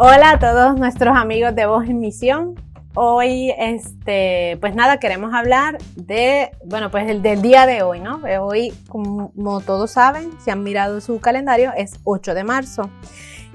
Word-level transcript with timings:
Hola 0.00 0.30
a 0.30 0.38
todos 0.38 0.78
nuestros 0.78 1.16
amigos 1.16 1.56
de 1.56 1.66
Voz 1.66 1.88
en 1.88 1.98
Misión. 1.98 2.54
Hoy, 2.94 3.52
este, 3.58 4.56
pues 4.60 4.72
nada, 4.76 5.00
queremos 5.00 5.34
hablar 5.34 5.78
de, 5.96 6.52
bueno, 6.64 6.88
pues 6.92 7.10
el 7.10 7.20
del 7.20 7.42
día 7.42 7.66
de 7.66 7.82
hoy, 7.82 7.98
¿no? 7.98 8.22
Hoy, 8.40 8.72
como 8.86 9.60
todos 9.60 9.90
saben, 9.90 10.30
si 10.40 10.52
han 10.52 10.62
mirado 10.62 11.00
su 11.00 11.18
calendario, 11.18 11.72
es 11.76 11.98
8 12.04 12.34
de 12.34 12.44
marzo. 12.44 12.88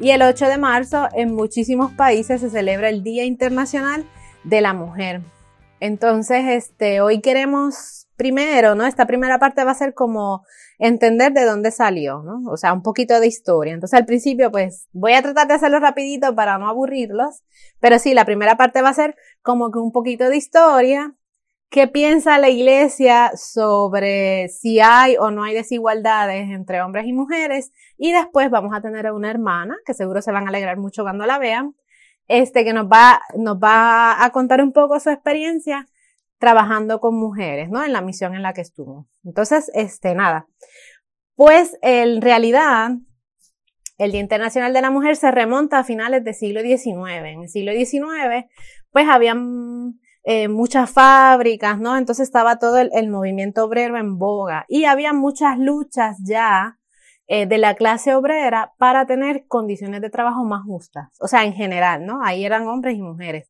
Y 0.02 0.10
el 0.10 0.22
8 0.22 0.48
de 0.48 0.58
marzo 0.58 1.08
en 1.14 1.34
muchísimos 1.34 1.94
países 1.94 2.42
se 2.42 2.50
celebra 2.50 2.90
el 2.90 3.04
Día 3.04 3.24
Internacional 3.24 4.04
de 4.44 4.60
la 4.60 4.74
Mujer. 4.74 5.22
Entonces, 5.80 6.44
este, 6.46 7.00
hoy 7.00 7.22
queremos 7.22 8.08
primero, 8.18 8.76
¿no? 8.76 8.86
Esta 8.86 9.06
primera 9.06 9.40
parte 9.40 9.64
va 9.64 9.72
a 9.72 9.76
ser 9.76 9.94
como 9.94 10.44
entender 10.84 11.32
de 11.32 11.46
dónde 11.46 11.72
salió, 11.72 12.24
¿no? 12.24 12.42
O 12.52 12.58
sea, 12.58 12.74
un 12.74 12.84
poquito 12.84 13.20
de 13.22 13.28
historia. 13.28 13.74
Entonces, 13.74 13.98
al 13.98 14.06
principio, 14.06 14.52
pues, 14.52 14.90
voy 14.92 15.14
a 15.14 15.22
tratar 15.22 15.48
de 15.48 15.54
hacerlo 15.54 15.80
rapidito 15.80 16.36
para 16.36 16.58
no 16.58 16.68
aburrirlos, 16.68 17.42
pero 17.80 18.00
sí, 18.00 18.14
la 18.14 18.26
primera 18.26 18.58
parte 18.58 18.82
va 18.82 18.90
a 18.90 18.94
ser 18.94 19.16
como 19.42 19.72
que 19.72 19.80
un 19.80 19.94
poquito 19.94 20.30
de 20.30 20.36
historia. 20.36 21.16
¿Qué 21.70 21.88
piensa 21.88 22.38
la 22.38 22.50
iglesia 22.50 23.32
sobre 23.36 24.50
si 24.50 24.82
hay 24.82 25.16
o 25.18 25.32
no 25.32 25.44
hay 25.44 25.54
desigualdades 25.54 26.50
entre 26.50 26.82
hombres 26.82 27.06
y 27.08 27.14
mujeres? 27.14 27.72
Y 27.98 28.12
después 28.12 28.50
vamos 28.50 28.76
a 28.76 28.82
tener 28.82 29.08
a 29.08 29.14
una 29.14 29.32
hermana, 29.32 29.78
que 29.86 29.94
seguro 29.94 30.22
se 30.22 30.34
van 30.34 30.46
a 30.46 30.50
alegrar 30.50 30.78
mucho 30.78 31.04
cuando 31.04 31.26
la 31.26 31.40
vean, 31.40 31.76
este, 32.28 32.66
que 32.66 32.74
nos 32.74 32.88
va, 32.88 33.22
nos 33.38 33.58
va 33.58 34.24
a 34.24 34.30
contar 34.32 34.62
un 34.62 34.74
poco 34.74 35.00
su 35.00 35.10
experiencia 35.10 35.88
trabajando 36.44 37.00
con 37.00 37.16
mujeres, 37.16 37.70
¿no? 37.70 37.86
En 37.86 37.94
la 37.94 38.02
misión 38.02 38.36
en 38.36 38.42
la 38.42 38.54
que 38.54 38.60
estuvo. 38.60 39.08
Entonces, 39.24 39.72
este, 39.74 40.14
nada. 40.14 40.46
Pues 41.36 41.78
en 41.82 42.22
realidad, 42.22 42.98
el 43.98 44.12
Día 44.12 44.20
Internacional 44.20 44.74
de 44.74 44.82
la 44.82 44.92
Mujer 44.92 45.16
se 45.16 45.32
remonta 45.32 45.80
a 45.80 45.86
finales 45.86 46.22
del 46.26 46.34
siglo 46.34 46.60
XIX. 46.60 47.24
En 47.24 47.44
el 47.44 47.48
siglo 47.48 47.72
XIX, 47.72 48.46
pues 48.92 49.08
habían 49.08 49.98
eh, 50.26 50.50
muchas 50.50 50.92
fábricas, 50.92 51.80
¿no? 51.80 51.96
Entonces 51.96 52.28
estaba 52.28 52.60
todo 52.60 52.78
el, 52.78 53.10
movimiento 53.10 53.64
obrero 53.64 53.96
en 53.98 54.18
boga 54.18 54.66
y 54.68 54.84
había 54.84 55.14
muchas 55.14 55.58
luchas 55.58 56.18
ya 56.26 56.78
eh, 57.28 57.46
de 57.46 57.58
la 57.58 57.76
clase 57.76 58.16
obrera 58.16 58.74
para 58.78 59.06
tener 59.06 59.46
condiciones 59.48 60.02
de 60.02 60.10
trabajo 60.10 60.44
más 60.44 60.66
justas. 60.66 61.08
O 61.22 61.30
sea, 61.30 61.46
en 61.46 61.54
general, 61.54 62.06
¿no? 62.06 62.20
Ahí 62.22 62.44
eran 62.44 62.68
hombres 62.68 62.98
y 62.98 63.02
mujeres. 63.02 63.50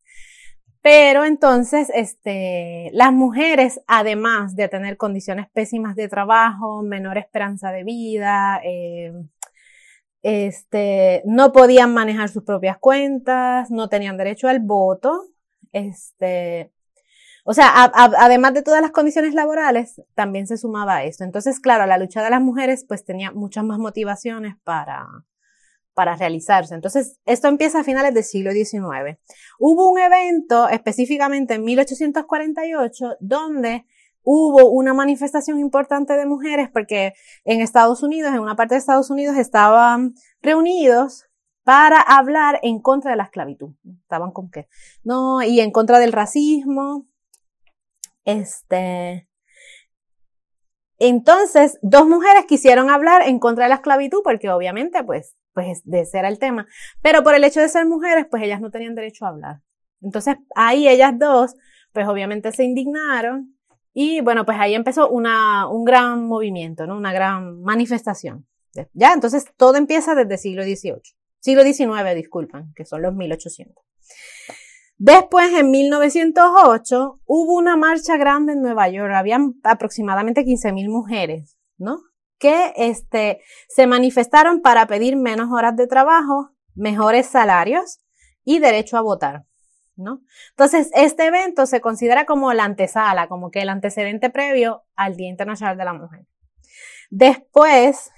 Pero 0.83 1.23
entonces, 1.23 1.89
este, 1.95 2.89
las 2.93 3.13
mujeres, 3.13 3.81
además 3.87 4.55
de 4.57 4.67
tener 4.67 4.97
condiciones 4.97 5.47
pésimas 5.49 5.95
de 5.95 6.09
trabajo, 6.09 6.83
menor 6.83 7.17
esperanza 7.17 7.71
de 7.71 7.85
vida, 7.85 8.59
eh, 8.65 9.13
este, 10.23 11.21
no 11.25 11.53
podían 11.53 11.93
manejar 11.93 12.27
sus 12.27 12.43
propias 12.43 12.77
cuentas, 12.79 13.71
no 13.71 13.87
tenían 13.87 14.17
derecho 14.17 14.49
al 14.49 14.59
voto, 14.59 15.29
este, 15.71 16.69
o 17.45 17.53
sea, 17.53 17.71
además 17.93 18.53
de 18.53 18.61
todas 18.61 18.81
las 18.81 18.91
condiciones 18.91 19.33
laborales, 19.33 20.01
también 20.15 20.47
se 20.47 20.57
sumaba 20.57 21.03
esto. 21.03 21.23
Entonces, 21.23 21.59
claro, 21.61 21.85
la 21.85 21.97
lucha 21.97 22.23
de 22.23 22.29
las 22.29 22.41
mujeres 22.41 22.85
pues 22.85 23.05
tenía 23.05 23.31
muchas 23.31 23.63
más 23.63 23.79
motivaciones 23.79 24.55
para, 24.65 25.07
para 25.93 26.15
realizarse. 26.15 26.73
Entonces, 26.73 27.19
esto 27.25 27.47
empieza 27.47 27.79
a 27.79 27.83
finales 27.83 28.13
del 28.13 28.23
siglo 28.23 28.51
XIX. 28.51 29.19
Hubo 29.59 29.89
un 29.89 29.99
evento 29.99 30.67
específicamente 30.69 31.55
en 31.55 31.63
1848 31.63 33.17
donde 33.19 33.85
hubo 34.23 34.69
una 34.69 34.93
manifestación 34.93 35.59
importante 35.59 36.13
de 36.13 36.25
mujeres 36.25 36.69
porque 36.71 37.13
en 37.43 37.61
Estados 37.61 38.03
Unidos, 38.03 38.33
en 38.33 38.39
una 38.39 38.55
parte 38.55 38.75
de 38.75 38.79
Estados 38.79 39.09
Unidos, 39.09 39.37
estaban 39.37 40.15
reunidos 40.41 41.25
para 41.63 41.99
hablar 41.99 42.59
en 42.63 42.79
contra 42.79 43.11
de 43.11 43.17
la 43.17 43.23
esclavitud. 43.23 43.71
Estaban 44.01 44.31
con 44.31 44.49
qué? 44.49 44.67
No, 45.03 45.41
y 45.41 45.61
en 45.61 45.71
contra 45.71 45.99
del 45.99 46.11
racismo. 46.11 47.07
Este, 48.25 49.27
entonces, 50.99 51.79
dos 51.81 52.07
mujeres 52.07 52.45
quisieron 52.45 52.89
hablar 52.89 53.23
en 53.23 53.39
contra 53.39 53.65
de 53.65 53.69
la 53.69 53.75
esclavitud 53.75 54.21
porque 54.23 54.49
obviamente, 54.49 55.03
pues, 55.03 55.35
pues 55.53 55.81
de 55.85 56.01
ese 56.01 56.19
era 56.19 56.27
el 56.27 56.39
tema. 56.39 56.67
Pero 57.01 57.23
por 57.23 57.35
el 57.35 57.43
hecho 57.43 57.61
de 57.61 57.69
ser 57.69 57.85
mujeres, 57.85 58.25
pues 58.29 58.43
ellas 58.43 58.61
no 58.61 58.71
tenían 58.71 58.95
derecho 58.95 59.25
a 59.25 59.29
hablar. 59.29 59.61
Entonces 60.01 60.35
ahí 60.55 60.87
ellas 60.87 61.13
dos, 61.17 61.55
pues 61.91 62.07
obviamente 62.07 62.51
se 62.51 62.63
indignaron 62.63 63.55
y 63.93 64.21
bueno, 64.21 64.45
pues 64.45 64.57
ahí 64.59 64.73
empezó 64.73 65.09
una, 65.09 65.67
un 65.67 65.85
gran 65.85 66.25
movimiento, 66.27 66.87
¿no? 66.87 66.97
Una 66.97 67.13
gran 67.13 67.61
manifestación. 67.61 68.47
Ya, 68.93 69.13
entonces 69.13 69.45
todo 69.55 69.75
empieza 69.77 70.15
desde 70.15 70.37
siglo 70.37 70.63
XVIII. 70.63 71.01
Siglo 71.39 71.63
XIX, 71.63 72.15
disculpen, 72.15 72.73
que 72.75 72.85
son 72.85 73.03
los 73.03 73.13
1800. 73.13 73.75
Después, 74.97 75.51
en 75.53 75.69
1908, 75.69 77.19
hubo 77.25 77.55
una 77.55 77.75
marcha 77.75 78.17
grande 78.17 78.53
en 78.53 78.61
Nueva 78.61 78.87
York. 78.89 79.13
Habían 79.13 79.55
aproximadamente 79.63 80.45
15.000 80.45 80.89
mujeres, 80.89 81.57
¿no? 81.77 81.99
Que 82.43 82.73
este, 82.75 83.39
se 83.69 83.87
manifestaron 83.87 84.61
para 84.61 84.85
pedir 84.85 85.15
menos 85.15 85.49
horas 85.49 85.77
de 85.77 85.87
trabajo, 85.87 86.49
mejores 86.75 87.25
salarios 87.25 88.01
y 88.43 88.59
derecho 88.59 88.97
a 88.97 89.01
votar. 89.01 89.45
¿no? 89.95 90.19
Entonces, 90.49 90.91
este 90.93 91.27
evento 91.27 91.65
se 91.65 91.79
considera 91.79 92.25
como 92.25 92.51
la 92.51 92.65
antesala, 92.65 93.29
como 93.29 93.49
que 93.49 93.61
el 93.61 93.69
antecedente 93.69 94.29
previo 94.29 94.83
al 94.97 95.15
Día 95.15 95.29
Internacional 95.29 95.77
de 95.77 95.85
la 95.85 95.93
Mujer. 95.93 96.25
Después, 97.09 98.11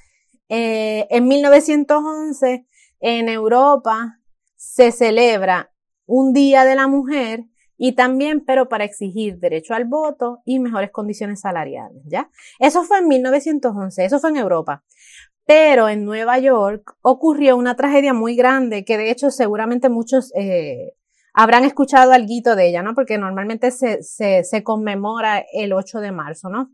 eh, 0.50 1.06
en 1.12 1.28
1911, 1.28 2.66
en 3.02 3.30
Europa 3.30 4.20
se 4.56 4.92
celebra 4.92 5.72
un 6.08 6.34
Día 6.34 6.66
de 6.66 6.74
la 6.74 6.88
Mujer 6.88 7.44
y 7.78 7.94
también, 7.94 8.44
pero 8.46 8.70
para 8.70 8.86
exigir 8.86 9.38
derecho 9.38 9.74
al 9.74 9.86
voto 9.86 10.40
y 10.46 10.60
mejores 10.60 10.92
condiciones 10.92 11.42
salariales, 11.42 12.02
¿ya? 12.06 12.30
Eso 12.60 12.84
fue 12.84 13.00
en 13.00 13.08
1911, 13.08 14.06
eso 14.06 14.20
fue 14.20 14.30
en 14.30 14.38
Europa. 14.38 14.84
Pero 15.46 15.90
en 15.90 16.06
Nueva 16.06 16.40
York 16.40 16.96
ocurrió 17.02 17.56
una 17.56 17.76
tragedia 17.76 18.14
muy 18.14 18.36
grande 18.36 18.84
que 18.84 18.98
de 18.98 19.12
hecho 19.12 19.30
seguramente 19.30 19.90
muchos 19.90 20.32
eh, 20.36 20.94
habrán 21.34 21.66
escuchado 21.66 22.14
algo 22.14 22.56
de 22.56 22.68
ella, 22.68 22.82
¿no? 22.82 22.96
Porque 22.96 23.18
normalmente 23.18 23.70
se, 23.72 24.02
se, 24.02 24.44
se 24.44 24.64
conmemora 24.64 25.46
el 25.54 25.74
8 25.74 26.00
de 26.00 26.12
marzo, 26.12 26.50
¿no? 26.50 26.72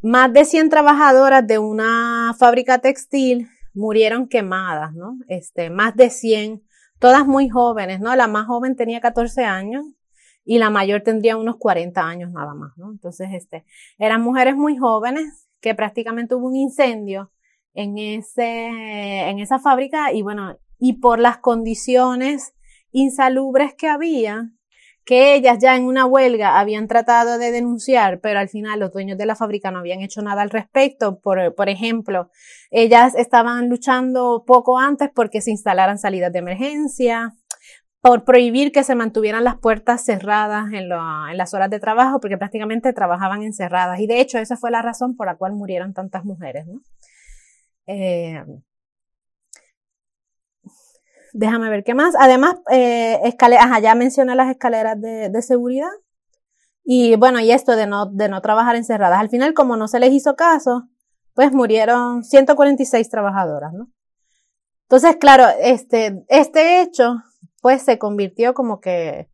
Más 0.00 0.32
de 0.32 0.44
100 0.44 0.68
trabajadoras 0.68 1.46
de 1.46 1.60
una 1.60 2.34
fábrica 2.36 2.78
textil 2.78 3.48
murieron 3.74 4.26
quemadas, 4.26 4.92
¿no? 4.94 5.16
Este, 5.28 5.70
más 5.70 5.94
de 5.94 6.10
100 6.10 6.62
todas 7.02 7.26
muy 7.26 7.48
jóvenes, 7.48 7.98
¿no? 7.98 8.14
La 8.14 8.28
más 8.28 8.46
joven 8.46 8.76
tenía 8.76 9.00
14 9.00 9.44
años 9.44 9.84
y 10.44 10.58
la 10.58 10.70
mayor 10.70 11.00
tendría 11.02 11.36
unos 11.36 11.56
40 11.56 12.00
años 12.00 12.30
nada 12.30 12.54
más, 12.54 12.78
¿no? 12.78 12.92
Entonces, 12.92 13.30
este, 13.32 13.64
eran 13.98 14.22
mujeres 14.22 14.54
muy 14.54 14.76
jóvenes 14.76 15.48
que 15.60 15.74
prácticamente 15.74 16.36
hubo 16.36 16.46
un 16.46 16.54
incendio 16.54 17.32
en 17.74 17.98
ese, 17.98 18.68
en 19.28 19.40
esa 19.40 19.58
fábrica 19.58 20.12
y 20.12 20.22
bueno, 20.22 20.56
y 20.78 21.00
por 21.00 21.18
las 21.18 21.38
condiciones 21.38 22.54
insalubres 22.92 23.74
que 23.74 23.88
había, 23.88 24.52
que 25.04 25.34
ellas 25.34 25.58
ya 25.60 25.76
en 25.76 25.84
una 25.84 26.06
huelga 26.06 26.58
habían 26.58 26.86
tratado 26.86 27.38
de 27.38 27.50
denunciar, 27.50 28.20
pero 28.20 28.38
al 28.38 28.48
final 28.48 28.80
los 28.80 28.92
dueños 28.92 29.18
de 29.18 29.26
la 29.26 29.36
fábrica 29.36 29.70
no 29.70 29.80
habían 29.80 30.00
hecho 30.00 30.22
nada 30.22 30.42
al 30.42 30.50
respecto. 30.50 31.18
Por, 31.20 31.54
por 31.54 31.68
ejemplo, 31.68 32.30
ellas 32.70 33.14
estaban 33.14 33.68
luchando 33.68 34.44
poco 34.46 34.78
antes 34.78 35.10
porque 35.14 35.40
se 35.40 35.50
instalaran 35.50 35.98
salidas 35.98 36.32
de 36.32 36.38
emergencia, 36.38 37.32
por 38.00 38.24
prohibir 38.24 38.72
que 38.72 38.82
se 38.82 38.96
mantuvieran 38.96 39.44
las 39.44 39.58
puertas 39.58 40.04
cerradas 40.04 40.66
en, 40.72 40.90
en, 40.90 41.36
las 41.36 41.54
horas 41.54 41.70
de 41.70 41.78
trabajo, 41.78 42.20
porque 42.20 42.36
prácticamente 42.36 42.92
trabajaban 42.92 43.42
encerradas. 43.42 44.00
Y 44.00 44.08
de 44.08 44.20
hecho, 44.20 44.38
esa 44.38 44.56
fue 44.56 44.72
la 44.72 44.82
razón 44.82 45.16
por 45.16 45.26
la 45.26 45.36
cual 45.36 45.52
murieron 45.52 45.94
tantas 45.94 46.24
mujeres. 46.24 46.66
¿no? 46.66 46.80
Eh, 47.86 48.44
Déjame 51.32 51.70
ver 51.70 51.82
qué 51.82 51.94
más. 51.94 52.14
Además, 52.18 52.56
eh, 52.70 53.20
escaleras, 53.24 53.80
ya 53.82 53.94
mencioné 53.94 54.34
las 54.34 54.50
escaleras 54.50 55.00
de, 55.00 55.42
seguridad. 55.42 55.90
Y 56.84 57.16
bueno, 57.16 57.40
y 57.40 57.52
esto 57.52 57.76
de 57.76 57.86
no, 57.86 58.06
de 58.06 58.28
no 58.28 58.40
trabajar 58.42 58.76
encerradas. 58.76 59.18
Al 59.18 59.30
final, 59.30 59.54
como 59.54 59.76
no 59.76 59.88
se 59.88 60.00
les 60.00 60.12
hizo 60.12 60.36
caso, 60.36 60.88
pues 61.34 61.52
murieron 61.52 62.24
146 62.24 63.08
trabajadoras, 63.08 63.72
¿no? 63.72 63.88
Entonces, 64.82 65.16
claro, 65.16 65.46
este, 65.60 66.22
este 66.28 66.82
hecho, 66.82 67.22
pues 67.62 67.82
se 67.82 67.98
convirtió 67.98 68.52
como 68.52 68.80
que, 68.80 69.30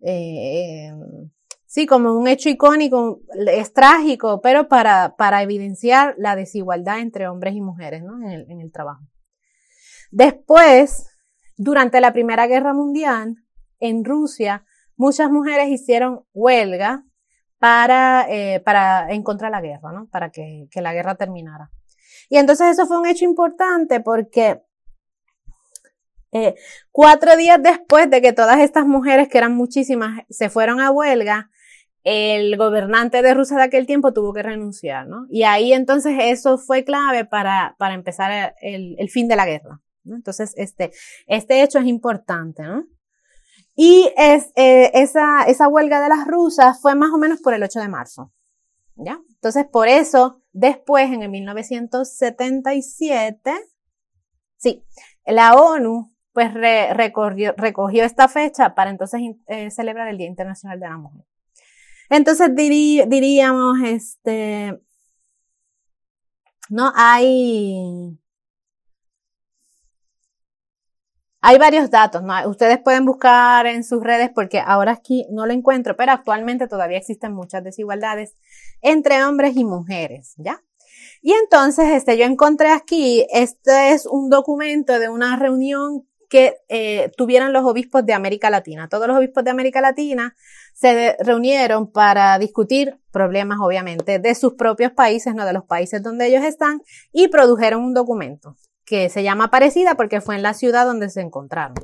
eh, 0.00 0.90
sí, 1.66 1.86
como 1.86 2.12
un 2.14 2.26
hecho 2.26 2.48
icónico, 2.48 3.20
es 3.46 3.72
trágico, 3.72 4.40
pero 4.40 4.66
para, 4.66 5.14
para 5.16 5.42
evidenciar 5.42 6.16
la 6.18 6.34
desigualdad 6.34 6.98
entre 6.98 7.28
hombres 7.28 7.54
y 7.54 7.60
mujeres, 7.60 8.02
¿no? 8.02 8.16
En 8.16 8.30
el, 8.30 8.50
en 8.50 8.60
el 8.60 8.72
trabajo. 8.72 9.04
Después, 10.10 11.06
durante 11.56 12.00
la 12.00 12.12
Primera 12.12 12.46
Guerra 12.46 12.72
Mundial, 12.72 13.36
en 13.80 14.04
Rusia, 14.04 14.64
muchas 14.96 15.30
mujeres 15.30 15.68
hicieron 15.68 16.24
huelga 16.32 17.04
para, 17.58 18.26
eh, 18.28 18.60
para 18.60 19.10
en 19.10 19.22
contra 19.22 19.50
la 19.50 19.60
guerra, 19.60 19.92
¿no? 19.92 20.08
Para 20.08 20.30
que, 20.30 20.68
que 20.70 20.80
la 20.80 20.92
guerra 20.92 21.14
terminara. 21.14 21.70
Y 22.28 22.38
entonces 22.38 22.68
eso 22.68 22.86
fue 22.86 22.98
un 22.98 23.06
hecho 23.06 23.24
importante 23.24 24.00
porque 24.00 24.62
Eh, 26.32 26.54
cuatro 26.92 27.34
días 27.36 27.58
después 27.62 28.10
de 28.10 28.20
que 28.20 28.32
todas 28.34 28.58
estas 28.58 28.84
mujeres, 28.84 29.28
que 29.28 29.38
eran 29.38 29.54
muchísimas, 29.54 30.24
se 30.28 30.50
fueron 30.50 30.80
a 30.80 30.90
huelga, 30.90 31.48
el 32.02 32.56
gobernante 32.58 33.22
de 33.22 33.32
Rusia 33.32 33.56
de 33.56 33.62
aquel 33.62 33.86
tiempo 33.86 34.12
tuvo 34.12 34.34
que 34.34 34.42
renunciar, 34.42 35.06
¿no? 35.06 35.26
Y 35.30 35.44
ahí 35.44 35.72
entonces 35.72 36.14
eso 36.18 36.58
fue 36.58 36.84
clave 36.84 37.24
para, 37.24 37.74
para 37.78 37.94
empezar 37.94 38.54
el, 38.60 38.96
el 38.98 39.08
fin 39.08 39.28
de 39.28 39.36
la 39.36 39.46
guerra. 39.46 39.80
Entonces, 40.14 40.52
este, 40.56 40.92
este 41.26 41.62
hecho 41.62 41.78
es 41.78 41.86
importante, 41.86 42.62
¿no? 42.62 42.84
Y 43.74 44.10
es, 44.16 44.52
eh, 44.56 44.90
esa, 44.94 45.44
esa 45.44 45.68
huelga 45.68 46.02
de 46.02 46.08
las 46.08 46.26
rusas 46.26 46.80
fue 46.80 46.94
más 46.94 47.10
o 47.12 47.18
menos 47.18 47.42
por 47.42 47.52
el 47.54 47.62
8 47.62 47.80
de 47.80 47.88
marzo. 47.88 48.32
¿Ya? 48.94 49.20
Entonces, 49.28 49.66
por 49.70 49.88
eso, 49.88 50.42
después, 50.52 51.12
en 51.12 51.22
el 51.22 51.28
1977, 51.28 53.52
sí, 54.56 54.82
la 55.26 55.54
ONU 55.54 56.14
pues 56.32 56.52
recogió 56.52 57.54
esta 58.04 58.28
fecha 58.28 58.74
para 58.74 58.90
entonces 58.90 59.22
eh, 59.46 59.70
celebrar 59.70 60.08
el 60.08 60.18
Día 60.18 60.26
Internacional 60.26 60.78
de 60.78 60.86
la 60.86 60.98
Mujer. 60.98 61.24
Entonces 62.10 62.54
diríamos, 62.54 63.78
este, 63.84 64.78
no 66.68 66.92
hay, 66.94 68.18
hay 71.48 71.58
varios 71.58 71.92
datos, 71.92 72.24
¿no? 72.24 72.34
Ustedes 72.48 72.80
pueden 72.80 73.04
buscar 73.04 73.68
en 73.68 73.84
sus 73.84 74.02
redes 74.02 74.30
porque 74.34 74.58
ahora 74.58 74.90
aquí 74.90 75.28
no 75.30 75.46
lo 75.46 75.52
encuentro, 75.52 75.94
pero 75.94 76.10
actualmente 76.10 76.66
todavía 76.66 76.98
existen 76.98 77.34
muchas 77.34 77.62
desigualdades 77.62 78.34
entre 78.82 79.24
hombres 79.24 79.56
y 79.56 79.64
mujeres, 79.64 80.34
¿ya? 80.38 80.60
Y 81.22 81.34
entonces, 81.34 81.90
este, 81.92 82.18
yo 82.18 82.24
encontré 82.24 82.70
aquí, 82.70 83.28
este 83.30 83.92
es 83.92 84.06
un 84.06 84.28
documento 84.28 84.98
de 84.98 85.08
una 85.08 85.36
reunión 85.36 86.04
que 86.28 86.56
eh, 86.68 87.12
tuvieran 87.16 87.52
los 87.52 87.64
obispos 87.64 88.04
de 88.04 88.12
América 88.12 88.50
Latina. 88.50 88.88
Todos 88.88 89.06
los 89.06 89.16
obispos 89.16 89.44
de 89.44 89.50
América 89.50 89.80
Latina 89.80 90.34
se 90.74 91.16
reunieron 91.20 91.92
para 91.92 92.40
discutir 92.40 92.98
problemas, 93.12 93.58
obviamente, 93.62 94.18
de 94.18 94.34
sus 94.34 94.54
propios 94.54 94.90
países, 94.90 95.32
no 95.36 95.46
de 95.46 95.52
los 95.52 95.64
países 95.64 96.02
donde 96.02 96.26
ellos 96.26 96.42
están, 96.42 96.82
y 97.12 97.28
produjeron 97.28 97.84
un 97.84 97.94
documento 97.94 98.56
que 98.86 99.10
se 99.10 99.22
llama 99.22 99.50
Parecida 99.50 99.96
porque 99.96 100.20
fue 100.20 100.36
en 100.36 100.42
la 100.42 100.54
ciudad 100.54 100.86
donde 100.86 101.10
se 101.10 101.20
encontraron. 101.20 101.74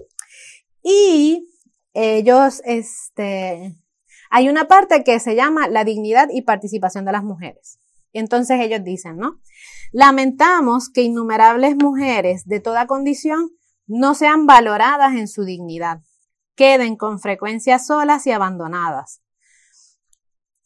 Y 0.83 1.49
ellos, 1.93 2.63
este, 2.65 3.77
hay 4.31 4.49
una 4.49 4.67
parte 4.69 5.05
que 5.05 5.21
se 5.21 5.35
llama 5.35 5.69
la 5.69 5.85
dignidad 5.85 6.29
y 6.33 6.43
participación 6.43 7.05
de 7.05 7.13
las 7.13 7.25
mujeres. 7.25 7.81
Entonces 8.13 8.61
ellos 8.61 8.85
dicen, 8.85 9.17
¿no? 9.17 9.41
Lamentamos 9.91 10.91
que 10.91 11.03
innumerables 11.03 11.77
mujeres 11.77 12.47
de 12.47 12.61
toda 12.61 12.87
condición 12.87 13.51
no 13.87 14.15
sean 14.15 14.47
valoradas 14.47 15.15
en 15.15 15.29
su 15.29 15.45
dignidad, 15.45 16.01
queden 16.55 16.97
con 16.97 17.21
frecuencia 17.21 17.79
solas 17.79 18.27
y 18.27 18.31
abandonadas. 18.31 19.22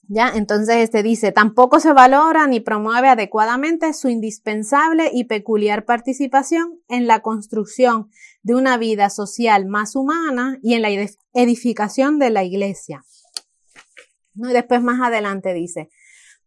Ya, 0.08 0.31
entonces 0.35 0.76
este 0.76 1.03
dice, 1.03 1.32
tampoco 1.32 1.81
se 1.81 1.93
valora 1.93 2.47
ni 2.47 2.61
promueve 2.61 3.08
adecuadamente 3.08 3.93
su 3.93 4.08
indispensable 4.08 5.11
y 5.12 5.25
peculiar 5.25 5.85
participación 5.85 6.81
en 6.88 7.08
la 7.08 7.23
construcción 7.23 8.08
de 8.43 8.55
una 8.55 8.79
vida 8.79 9.11
social 9.11 9.67
más 9.67 9.97
humana 9.97 10.58
y 10.62 10.75
en 10.75 10.82
la 10.82 10.91
edificación 11.32 12.20
de 12.20 12.31
la 12.31 12.44
iglesia. 12.44 13.05
Y 14.37 14.53
después 14.53 14.81
más 14.81 15.00
adelante 15.00 15.53
dice, 15.55 15.91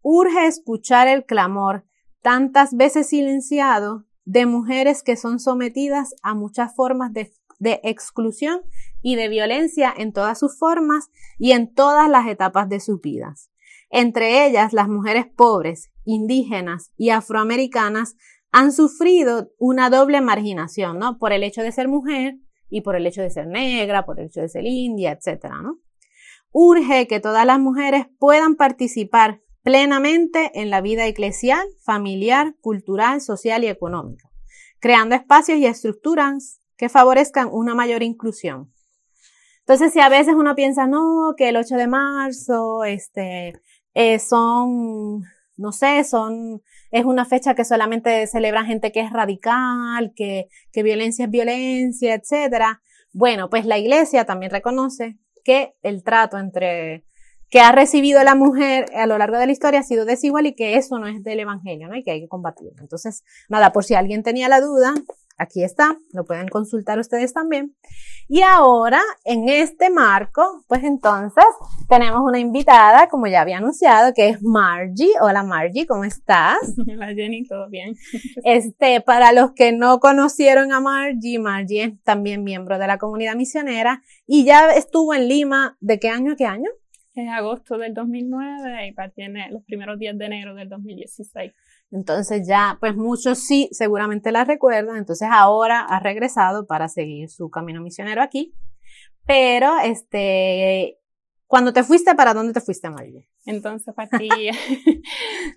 urge 0.02 0.48
escuchar 0.48 1.10
el 1.10 1.26
clamor, 1.26 1.86
tantas 2.22 2.76
veces 2.76 3.08
silenciado, 3.08 4.06
de 4.24 4.46
mujeres 4.46 5.02
que 5.02 5.16
son 5.16 5.40
sometidas 5.40 6.14
a 6.22 6.36
muchas 6.36 6.76
formas 6.76 7.12
de, 7.14 7.34
exclusión 7.60 8.62
y 9.02 9.16
de 9.16 9.30
violencia 9.30 9.94
en 9.96 10.14
todas 10.14 10.40
sus 10.40 10.58
formas 10.58 11.10
y 11.38 11.52
en 11.52 11.74
todas 11.74 12.10
las 12.10 12.28
etapas 12.28 12.70
de 12.70 12.80
sus 12.80 13.02
vidas. 13.02 13.50
Entre 13.90 14.46
ellas, 14.46 14.74
las 14.74 14.88
mujeres 14.88 15.26
pobres, 15.26 15.92
indígenas 16.06 16.92
y 16.96 17.10
afroamericanas 17.10 18.16
han 18.52 18.72
sufrido 18.72 19.52
una 19.58 19.90
doble 19.90 20.22
marginación, 20.22 21.00
¿no? 21.00 21.18
Por 21.18 21.34
el 21.34 21.44
hecho 21.44 21.62
de 21.62 21.72
ser 21.72 21.88
mujer 21.88 22.36
y 22.70 22.82
por 22.82 22.96
el 22.96 23.06
hecho 23.06 23.22
de 23.22 23.30
ser 23.30 23.48
negra, 23.48 24.06
por 24.06 24.20
el 24.20 24.28
hecho 24.28 24.42
de 24.42 24.50
ser 24.50 24.66
india, 24.66 25.12
etcétera, 25.12 25.62
¿no? 25.62 25.80
Urge 26.52 27.08
que 27.08 27.20
todas 27.20 27.46
las 27.46 27.60
mujeres 27.60 28.08
puedan 28.18 28.56
participar 28.56 29.42
plenamente 29.62 30.52
en 30.60 30.70
la 30.70 30.82
vida 30.82 31.06
eclesial, 31.06 31.68
familiar, 31.84 32.56
cultural, 32.62 33.22
social 33.22 33.64
y 33.64 33.68
económica, 33.68 34.30
creando 34.80 35.16
espacios 35.16 35.60
y 35.60 35.66
estructuras 35.66 36.62
que 36.80 36.88
favorezcan 36.88 37.50
una 37.52 37.76
mayor 37.76 38.04
inclusión. 38.04 38.74
Entonces, 39.60 39.92
si 39.92 40.00
a 40.00 40.08
veces 40.08 40.34
uno 40.34 40.56
piensa, 40.56 40.88
no, 40.88 41.34
que 41.38 41.50
el 41.50 41.58
8 41.58 41.76
de 41.76 41.88
marzo, 41.88 42.86
este, 42.86 43.54
eh, 43.94 44.18
son, 44.18 45.24
no 45.58 45.72
sé, 45.74 46.06
son, 46.06 46.62
es 46.90 47.04
una 47.04 47.26
fecha 47.26 47.54
que 47.54 47.66
solamente 47.66 48.26
celebra 48.28 48.64
gente 48.64 48.94
que 48.94 49.02
es 49.02 49.12
radical, 49.12 50.14
que, 50.16 50.48
que 50.72 50.82
violencia 50.82 51.26
es 51.26 51.32
violencia, 51.32 52.16
etcétera. 52.16 52.82
Bueno, 53.12 53.50
pues 53.50 53.66
la 53.66 53.78
iglesia 53.78 54.26
también 54.26 54.52
reconoce 54.52 55.20
que 55.44 55.76
el 55.82 56.02
trato 56.02 56.38
entre 56.38 57.04
que 57.50 57.60
ha 57.60 57.72
recibido 57.72 58.24
la 58.24 58.36
mujer 58.36 58.86
a 58.96 59.08
lo 59.08 59.18
largo 59.18 59.38
de 59.38 59.48
la 59.48 59.52
historia 59.52 59.80
ha 59.80 59.84
sido 59.84 60.06
desigual 60.06 60.46
y 60.46 60.54
que 60.54 60.76
eso 60.76 61.00
no 61.00 61.08
es 61.08 61.24
del 61.24 61.40
evangelio, 61.40 61.88
¿no? 61.88 61.96
Y 61.96 62.04
que 62.04 62.12
hay 62.12 62.22
que 62.22 62.28
combatirlo. 62.28 62.82
Entonces, 62.82 63.24
nada, 63.50 63.72
por 63.72 63.84
si 63.84 63.96
alguien 63.96 64.24
tenía 64.24 64.50
la 64.50 64.62
duda, 64.62 64.94
aquí 65.40 65.64
está, 65.64 65.98
lo 66.14 66.26
pueden 66.26 66.48
consultar 66.48 67.00
ustedes 67.00 67.34
también. 67.34 67.76
Y 68.28 68.44
ahora, 68.44 69.02
en 69.26 69.50
este 69.50 69.90
marco, 69.90 70.64
pues 70.68 70.84
entonces 70.84 71.44
tenemos 71.88 72.22
una 72.24 72.38
invitada, 72.38 73.08
como 73.08 73.26
ya 73.26 73.42
había 73.42 73.58
anunciado, 73.58 74.14
que 74.14 74.30
es 74.30 74.44
Margie. 74.44 75.14
Hola 75.20 75.42
Margie, 75.42 75.88
¿cómo 75.88 76.04
estás? 76.04 76.60
Hola 76.88 77.08
Jenny, 77.16 77.48
¿todo 77.48 77.68
bien? 77.70 77.96
Este, 78.44 79.02
para 79.02 79.32
los 79.32 79.54
que 79.54 79.72
no 79.72 80.00
conocieron 80.00 80.72
a 80.72 80.80
Margie, 80.80 81.40
Margie 81.40 81.84
es 81.84 82.04
también 82.04 82.44
miembro 82.44 82.78
de 82.78 82.86
la 82.86 83.00
comunidad 83.00 83.36
misionera 83.36 84.04
y 84.28 84.46
ya 84.46 84.70
estuvo 84.70 85.16
en 85.16 85.28
Lima, 85.28 85.78
¿de 85.80 86.00
qué 86.00 86.10
año 86.10 86.34
a 86.34 86.36
qué 86.36 86.46
año? 86.46 86.70
En 87.20 87.30
agosto 87.30 87.78
del 87.78 87.94
2009 87.94 88.88
y 88.88 88.92
partí 88.94 89.22
en 89.22 89.36
los 89.52 89.64
primeros 89.64 90.00
días 90.00 90.18
de 90.18 90.26
enero 90.26 90.56
del 90.56 90.70
2016. 90.70 91.54
Entonces 91.92 92.48
ya, 92.48 92.78
pues 92.80 92.96
muchos 92.96 93.40
sí 93.40 93.70
seguramente 93.72 94.32
la 94.32 94.46
recuerdan, 94.46 94.98
entonces 94.98 95.28
ahora 95.32 95.82
ha 95.82 96.00
regresado 96.00 96.68
para 96.68 96.88
seguir 96.88 97.30
su 97.30 97.50
camino 97.50 97.82
misionero 97.82 98.22
aquí. 98.22 98.54
Pero, 99.26 99.80
este, 99.84 101.00
cuando 101.46 101.74
te 101.74 101.84
fuiste, 101.84 102.14
¿para 102.16 102.34
dónde 102.34 102.54
te 102.54 102.62
fuiste, 102.62 102.90
María? 102.90 103.22
Entonces 103.46 103.94
partí, 103.96 104.30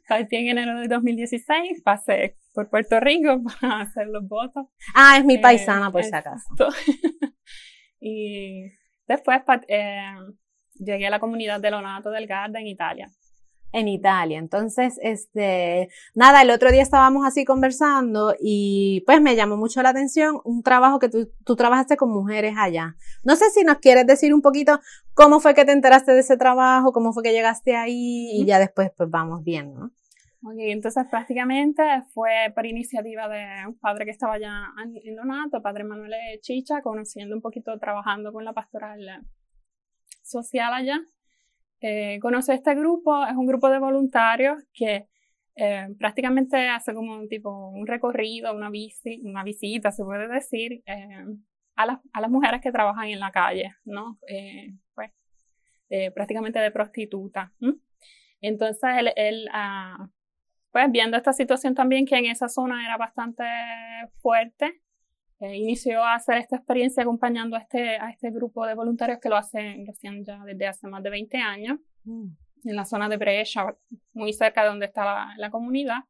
partí 0.09 0.37
en 0.37 0.49
enero 0.49 0.81
del 0.81 0.89
2016, 0.89 1.83
pasé 1.83 2.39
por 2.55 2.71
Puerto 2.71 2.99
Rico 3.01 3.43
para 3.61 3.83
hacer 3.83 4.09
los 4.09 4.27
votos. 4.27 4.67
Ah, 4.95 5.19
es 5.19 5.25
mi 5.25 5.39
paisana, 5.39 5.91
por 5.93 6.03
si 6.03 6.15
acaso. 6.15 6.49
y 8.01 8.71
después 9.07 9.43
eh, 9.69 10.15
llegué 10.75 11.07
a 11.07 11.11
la 11.11 11.21
comunidad 11.21 11.61
de 11.61 11.71
Lonato 11.71 12.11
del 12.11 12.27
Garda 12.27 12.61
en 12.61 12.67
Italia. 12.67 13.11
En 13.73 13.89
Italia. 13.89 14.39
Entonces, 14.39 14.99
este, 15.03 15.89
nada, 16.15 16.43
el 16.43 16.51
otro 16.51 16.71
día 16.71 16.83
estábamos 16.83 17.27
así 17.27 17.47
conversando 17.47 18.35
y 18.39 19.03
pues 19.07 19.23
me 19.23 19.35
llamó 19.35 19.57
mucho 19.57 19.83
la 19.83 19.89
atención 19.89 20.41
un 20.45 20.63
trabajo 20.63 20.99
que 20.99 21.09
tú, 21.09 21.31
tú 21.45 21.57
trabajaste 21.57 21.97
con 21.97 22.11
mujeres 22.11 22.55
allá. 22.59 22.97
No 23.25 23.35
sé 23.35 23.49
si 23.51 23.65
nos 23.65 23.79
quieres 23.79 24.07
decir 24.07 24.35
un 24.35 24.43
poquito 24.43 24.79
cómo 25.15 25.41
fue 25.41 25.55
que 25.55 25.65
te 25.65 25.73
enteraste 25.73 26.13
de 26.13 26.21
ese 26.21 26.37
trabajo, 26.37 26.93
cómo 26.93 27.15
fue 27.15 27.23
que 27.23 27.33
llegaste 27.33 27.75
ahí 27.75 28.31
y 28.35 28.45
ya 28.45 28.59
después 28.59 28.91
pues 28.95 29.09
vamos 29.09 29.43
viendo, 29.43 29.81
¿no? 29.81 29.91
Ok, 30.45 30.57
entonces 30.59 31.05
prácticamente 31.09 31.83
fue 32.13 32.53
por 32.53 32.67
iniciativa 32.67 33.29
de 33.29 33.69
un 33.69 33.79
padre 33.79 34.05
que 34.05 34.11
estaba 34.11 34.35
allá 34.35 34.73
en 34.85 35.15
Lonato, 35.15 35.63
padre 35.63 35.85
Manuel 35.85 36.13
Chicha, 36.41 36.83
conociendo 36.83 37.37
un 37.37 37.41
poquito, 37.41 37.79
trabajando 37.79 38.33
con 38.33 38.45
la 38.45 38.53
pastoral 38.53 38.99
social 40.33 40.73
allá. 40.75 41.01
Eh, 41.81 42.19
conoce 42.21 42.55
este 42.55 42.75
grupo, 42.75 43.27
es 43.27 43.35
un 43.35 43.47
grupo 43.47 43.69
de 43.69 43.79
voluntarios 43.79 44.63
que 44.73 45.09
eh, 45.57 45.89
prácticamente 45.99 46.69
hace 46.69 46.95
como 46.95 47.15
un 47.15 47.29
tipo 47.29 47.69
un 47.69 47.87
recorrido, 47.87 48.55
una, 48.55 48.71
una 49.23 49.45
visita, 49.45 49.93
se 49.93 50.05
puede 50.05 50.29
decir, 50.29 50.83
eh, 50.87 51.25
a, 51.75 51.87
las, 51.87 51.99
a, 52.13 52.21
las 52.21 52.31
mujeres 52.31 52.61
que 52.61 52.73
trabajan 52.73 53.09
en 53.09 53.21
la 53.21 53.33
calle, 53.33 53.75
¿no? 53.85 54.19
Pues, 54.95 55.11
prácticamente 56.15 56.59
de 56.59 56.71
prostituta. 56.71 57.53
Entonces, 58.41 58.91
él, 58.99 59.13
él 59.17 59.49
ah, 59.53 60.09
pues 60.73 60.91
viendo 60.91 61.17
esta 61.17 61.33
situación 61.33 61.75
también 61.75 62.07
que 62.07 62.17
en 62.17 62.27
esa 62.27 62.49
zona 62.49 62.85
era 62.85 62.97
bastante 62.97 63.45
fuerte, 64.21 64.82
eh, 65.43 65.57
inició 65.57 66.05
a 66.05 66.15
hacer 66.15 66.39
esta 66.39 66.55
experiencia 66.55 67.03
acompañando 67.03 67.57
a 67.57 67.59
este, 67.59 67.97
a 67.97 68.11
este 68.11 68.31
grupo 68.31 68.65
de 68.65 68.75
voluntarios 68.75 69.19
que 69.21 69.29
lo 69.29 69.37
hacen, 69.37 69.85
lo 69.85 69.91
hacían 69.91 70.23
ya 70.25 70.39
desde 70.45 70.69
hace 70.69 70.87
más 70.87 71.03
de 71.03 71.11
20 71.11 71.37
años, 71.39 71.81
mm. 72.05 72.29
en 72.67 72.77
la 72.77 72.85
zona 72.85 73.09
de 73.09 73.17
Brescia, 73.17 73.75
muy 74.13 74.33
cerca 74.33 74.63
de 74.63 74.69
donde 74.69 74.87
estaba 74.87 75.35
la, 75.39 75.51
comunidad. 75.51 76.05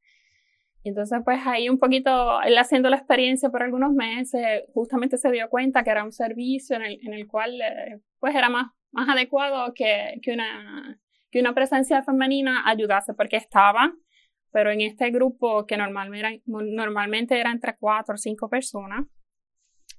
Y 0.82 0.90
entonces, 0.90 1.20
pues 1.24 1.40
ahí 1.46 1.70
un 1.70 1.78
poquito, 1.78 2.42
él 2.42 2.58
haciendo 2.58 2.90
la 2.90 2.96
experiencia 2.96 3.48
por 3.48 3.62
algunos 3.62 3.94
meses, 3.94 4.64
justamente 4.74 5.16
se 5.16 5.30
dio 5.30 5.48
cuenta 5.48 5.82
que 5.82 5.90
era 5.90 6.04
un 6.04 6.12
servicio 6.12 6.76
en 6.76 6.82
el, 6.82 7.00
en 7.02 7.14
el 7.14 7.26
cual, 7.26 7.58
eh, 7.58 8.00
pues 8.20 8.34
era 8.34 8.50
más, 8.50 8.66
más 8.90 9.08
adecuado 9.08 9.72
que, 9.72 10.18
que, 10.20 10.34
una, 10.34 11.00
que 11.30 11.40
una 11.40 11.54
presencia 11.54 12.02
femenina 12.02 12.64
ayudase, 12.66 13.14
porque 13.14 13.38
estaba, 13.38 13.94
pero 14.50 14.70
en 14.70 14.82
este 14.82 15.10
grupo 15.10 15.64
que 15.64 15.78
normalmente, 15.78 16.42
normalmente 16.44 17.40
era 17.40 17.50
entre 17.50 17.78
cuatro 17.78 18.16
o 18.16 18.18
cinco 18.18 18.50
personas, 18.50 19.06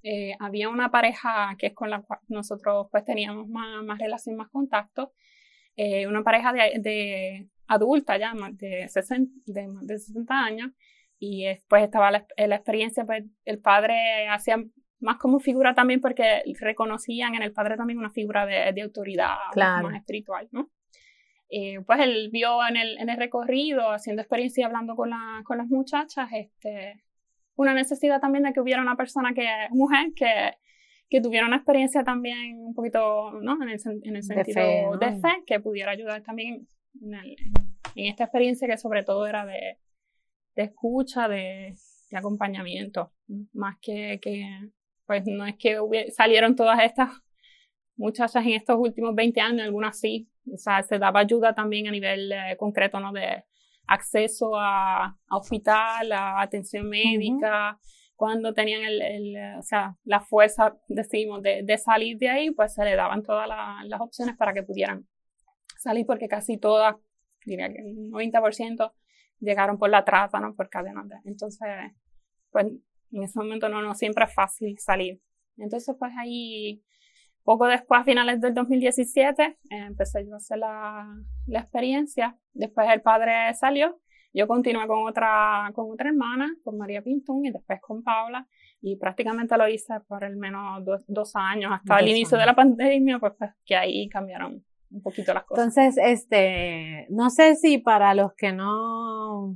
eh, 0.03 0.35
había 0.39 0.69
una 0.69 0.91
pareja 0.91 1.55
que 1.57 1.67
es 1.67 1.73
con 1.73 1.89
la 1.89 2.01
cual 2.01 2.19
nosotros 2.27 2.87
pues 2.91 3.05
teníamos 3.05 3.47
más, 3.47 3.83
más 3.83 3.99
relación, 3.99 4.35
más 4.35 4.49
contacto, 4.49 5.13
eh, 5.75 6.07
una 6.07 6.23
pareja 6.23 6.51
de, 6.53 6.73
de, 6.79 7.47
adulta 7.67 8.17
ya, 8.17 8.33
de 8.51 8.87
60, 8.87 9.31
de, 9.45 9.67
de 9.81 9.97
60 9.97 10.33
años, 10.33 10.71
y 11.17 11.45
después 11.45 11.83
estaba 11.83 12.11
la, 12.11 12.25
la, 12.37 12.55
experiencia, 12.55 13.05
pues 13.05 13.23
el 13.45 13.59
padre 13.59 14.27
hacía 14.27 14.57
más 14.99 15.17
como 15.17 15.39
figura 15.39 15.73
también 15.73 16.01
porque 16.01 16.43
reconocían 16.59 17.35
en 17.35 17.43
el 17.43 17.53
padre 17.53 17.77
también 17.77 17.99
una 17.99 18.11
figura 18.11 18.45
de, 18.45 18.71
de 18.73 18.81
autoridad 18.81 19.35
más 19.55 19.95
espiritual, 19.95 20.47
¿no? 20.51 20.69
Eh, 21.49 21.81
pues 21.85 21.99
él 21.99 22.29
vio 22.31 22.65
en 22.67 22.77
el, 22.77 22.97
en 22.97 23.09
el 23.09 23.17
recorrido, 23.17 23.91
haciendo 23.91 24.21
experiencia 24.21 24.61
y 24.61 24.63
hablando 24.63 24.95
con, 24.95 25.11
la, 25.11 25.43
con 25.45 25.59
las 25.59 25.67
muchachas, 25.67 26.29
este, 26.33 27.03
una 27.55 27.73
necesidad 27.73 28.19
también 28.19 28.43
de 28.43 28.53
que 28.53 28.61
hubiera 28.61 28.81
una 28.81 28.95
persona 28.95 29.33
que 29.33 29.47
mujer 29.71 30.13
que, 30.15 30.53
que 31.09 31.21
tuviera 31.21 31.45
una 31.45 31.57
experiencia 31.57 32.03
también 32.03 32.57
un 32.59 32.73
poquito, 32.73 33.31
¿no? 33.41 33.61
En 33.61 33.69
el, 33.69 33.79
en 34.03 34.15
el 34.15 34.23
sentido 34.23 34.97
de 34.97 35.11
fe, 35.19 35.43
que 35.45 35.59
pudiera 35.59 35.91
ayudar 35.91 36.23
también 36.23 36.67
en, 37.01 37.13
en, 37.13 38.05
esta 38.05 38.25
experiencia 38.25 38.67
que 38.67 38.77
sobre 38.77 39.03
todo 39.03 39.27
era 39.27 39.45
de, 39.45 39.77
de 40.55 40.63
escucha, 40.63 41.27
de, 41.27 41.75
de, 42.09 42.17
acompañamiento, 42.17 43.13
más 43.53 43.77
que, 43.81 44.19
que, 44.21 44.45
pues 45.05 45.23
no 45.25 45.45
es 45.45 45.55
que 45.57 45.77
salieron 46.11 46.55
todas 46.55 46.81
estas 46.83 47.09
muchachas 47.95 48.43
en 48.45 48.53
estos 48.53 48.77
últimos 48.79 49.13
20 49.13 49.39
años, 49.41 49.61
algunas 49.61 49.99
sí, 49.99 50.29
o 50.51 50.57
sea, 50.57 50.81
se 50.83 50.97
daba 50.97 51.19
ayuda 51.19 51.53
también 51.53 51.87
a 51.87 51.91
nivel 51.91 52.31
eh, 52.31 52.55
concreto, 52.57 52.99
¿no? 52.99 53.11
De, 53.11 53.43
acceso 53.87 54.55
a, 54.55 55.05
a 55.05 55.37
hospital, 55.37 56.11
a 56.11 56.41
atención 56.41 56.89
médica. 56.89 57.79
Cuando 58.15 58.53
tenían 58.53 58.83
el, 58.83 59.01
el, 59.01 59.57
o 59.57 59.61
sea, 59.63 59.97
la 60.03 60.21
fuerza, 60.21 60.77
decimos, 60.87 61.41
de, 61.41 61.63
de, 61.63 61.77
salir 61.77 62.17
de 62.17 62.29
ahí, 62.29 62.51
pues 62.51 62.73
se 62.73 62.85
le 62.85 62.95
daban 62.95 63.23
todas 63.23 63.47
la, 63.47 63.81
las 63.85 64.01
opciones 64.01 64.37
para 64.37 64.53
que 64.53 64.63
pudieran 64.63 65.07
salir, 65.77 66.05
porque 66.05 66.27
casi 66.27 66.57
todas, 66.57 66.95
diría 67.45 67.67
que 67.69 67.79
el 67.79 68.11
90% 68.11 68.93
llegaron 69.39 69.77
por 69.77 69.89
la 69.89 70.05
trata, 70.05 70.39
¿no? 70.39 70.55
Por 70.55 70.69
cadenas. 70.69 71.05
Entonces, 71.25 71.67
pues 72.51 72.67
en 73.11 73.23
ese 73.23 73.39
momento 73.39 73.67
no, 73.67 73.81
no 73.81 73.93
siempre 73.93 74.25
es 74.25 74.33
fácil 74.33 74.77
salir. 74.79 75.19
Entonces, 75.57 75.95
pues 75.99 76.11
ahí 76.17 76.83
poco 77.43 77.67
después, 77.67 78.01
a 78.01 78.03
finales 78.03 78.39
del 78.41 78.53
2017, 78.53 79.43
eh, 79.43 79.57
empecé 79.69 80.25
yo 80.25 80.33
a 80.33 80.37
hacer 80.37 80.57
la, 80.57 81.07
la, 81.47 81.59
experiencia. 81.59 82.37
Después 82.53 82.87
el 82.91 83.01
padre 83.01 83.53
salió. 83.53 83.99
Yo 84.33 84.47
continué 84.47 84.87
con 84.87 85.07
otra, 85.07 85.69
con 85.75 85.91
otra 85.91 86.09
hermana, 86.09 86.55
con 86.63 86.77
María 86.77 87.01
Pintón, 87.01 87.45
y 87.45 87.51
después 87.51 87.79
con 87.81 88.01
Paula. 88.01 88.47
Y 88.81 88.95
prácticamente 88.95 89.57
lo 89.57 89.67
hice 89.67 89.93
por 90.07 90.23
el 90.23 90.35
menos 90.37 90.83
dos, 91.07 91.35
años, 91.35 91.71
hasta 91.73 91.99
el 91.99 92.09
inicio 92.09 92.37
de 92.37 92.45
la 92.45 92.55
pandemia, 92.55 93.19
pues, 93.19 93.33
pues, 93.37 93.51
que 93.65 93.75
ahí 93.75 94.09
cambiaron 94.09 94.63
un 94.91 95.01
poquito 95.01 95.33
las 95.33 95.43
cosas. 95.43 95.77
Entonces, 95.77 96.03
este, 96.03 97.07
no 97.09 97.29
sé 97.29 97.55
si 97.55 97.77
para 97.77 98.13
los 98.13 98.33
que 98.33 98.51
no, 98.51 99.55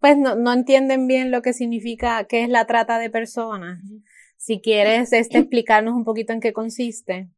pues 0.00 0.16
no, 0.18 0.36
no 0.36 0.52
entienden 0.52 1.06
bien 1.06 1.30
lo 1.30 1.42
que 1.42 1.52
significa, 1.52 2.24
qué 2.24 2.42
es 2.42 2.48
la 2.48 2.66
trata 2.66 2.98
de 2.98 3.10
personas. 3.10 3.80
Si 4.44 4.60
quieres 4.60 5.10
este, 5.14 5.38
explicarnos 5.38 5.94
un 5.94 6.04
poquito 6.04 6.34
en 6.34 6.40
qué 6.40 6.52
consiste. 6.52 7.30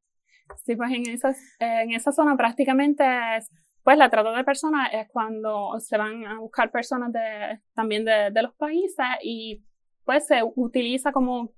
Sí, 0.65 0.75
pues 0.75 0.91
en, 0.91 1.09
esas, 1.09 1.39
en 1.61 1.93
esa 1.93 2.11
zona 2.11 2.37
prácticamente 2.37 3.05
es, 3.37 3.49
pues 3.85 3.97
la 3.97 4.11
trata 4.11 4.37
de 4.37 4.43
personas 4.43 4.91
es 4.93 5.07
cuando 5.07 5.79
se 5.79 5.97
van 5.97 6.27
a 6.27 6.41
buscar 6.41 6.73
personas 6.73 7.13
de, 7.13 7.61
también 7.75 8.05
de, 8.05 8.33
de 8.33 8.43
los 8.43 8.55
países 8.57 9.07
y 9.23 9.63
pues 10.05 10.27
se 10.27 10.41
utiliza 10.57 11.13
como, 11.13 11.53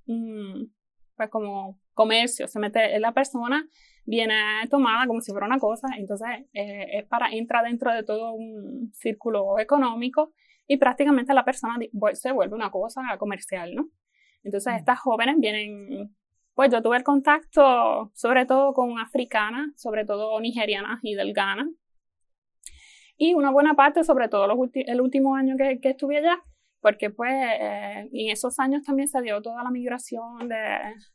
pues 1.17 1.31
como 1.31 1.81
comercio, 1.95 2.47
se 2.47 2.59
mete 2.59 3.01
la 3.01 3.15
persona, 3.15 3.67
viene 4.05 4.35
tomada 4.71 5.07
como 5.07 5.23
si 5.23 5.33
fuera 5.33 5.47
una 5.47 5.59
cosa, 5.59 5.89
entonces 5.97 6.29
eh, 6.53 6.99
es 6.99 7.07
para, 7.07 7.31
entra 7.31 7.63
dentro 7.63 7.91
de 7.91 8.03
todo 8.03 8.35
un 8.35 8.91
círculo 8.93 9.59
económico 9.59 10.35
y 10.67 10.77
prácticamente 10.77 11.33
la 11.33 11.47
persona 11.47 11.79
se 12.13 12.33
vuelve 12.33 12.55
una 12.55 12.71
cosa 12.71 13.01
comercial, 13.19 13.75
¿no? 13.75 13.89
Entonces 14.43 14.75
estas 14.77 14.99
jóvenes 15.01 15.37
vienen, 15.39 16.15
pues 16.55 16.71
yo 16.73 16.83
tuve 16.83 16.97
el 16.97 17.05
contacto 17.05 18.11
sobre 18.15 18.47
todo 18.47 18.73
con 18.73 18.99
africanas, 18.99 19.71
sobre 19.77 20.05
todo 20.05 20.41
nigerianas 20.41 21.01
y 21.03 21.15
del 21.15 21.33
Ghana. 21.33 21.69
Y 23.17 23.35
una 23.35 23.51
buena 23.51 23.75
parte, 23.75 24.05
sobre 24.05 24.29
todo 24.29 24.47
los 24.47 24.59
el 24.75 25.01
último 25.01 25.35
año 25.35 25.57
que, 25.57 25.81
que, 25.81 25.91
estuve 25.91 26.19
allá, 26.19 26.41
porque 26.81 27.11
pues 27.11 27.33
eh, 27.33 28.09
en 28.13 28.31
esos 28.31 28.59
años 28.61 28.83
también 28.85 29.09
se 29.09 29.21
dio 29.23 29.43
toda 29.43 29.65
la 29.65 29.71
migración 29.71 30.49
de, 30.49 30.57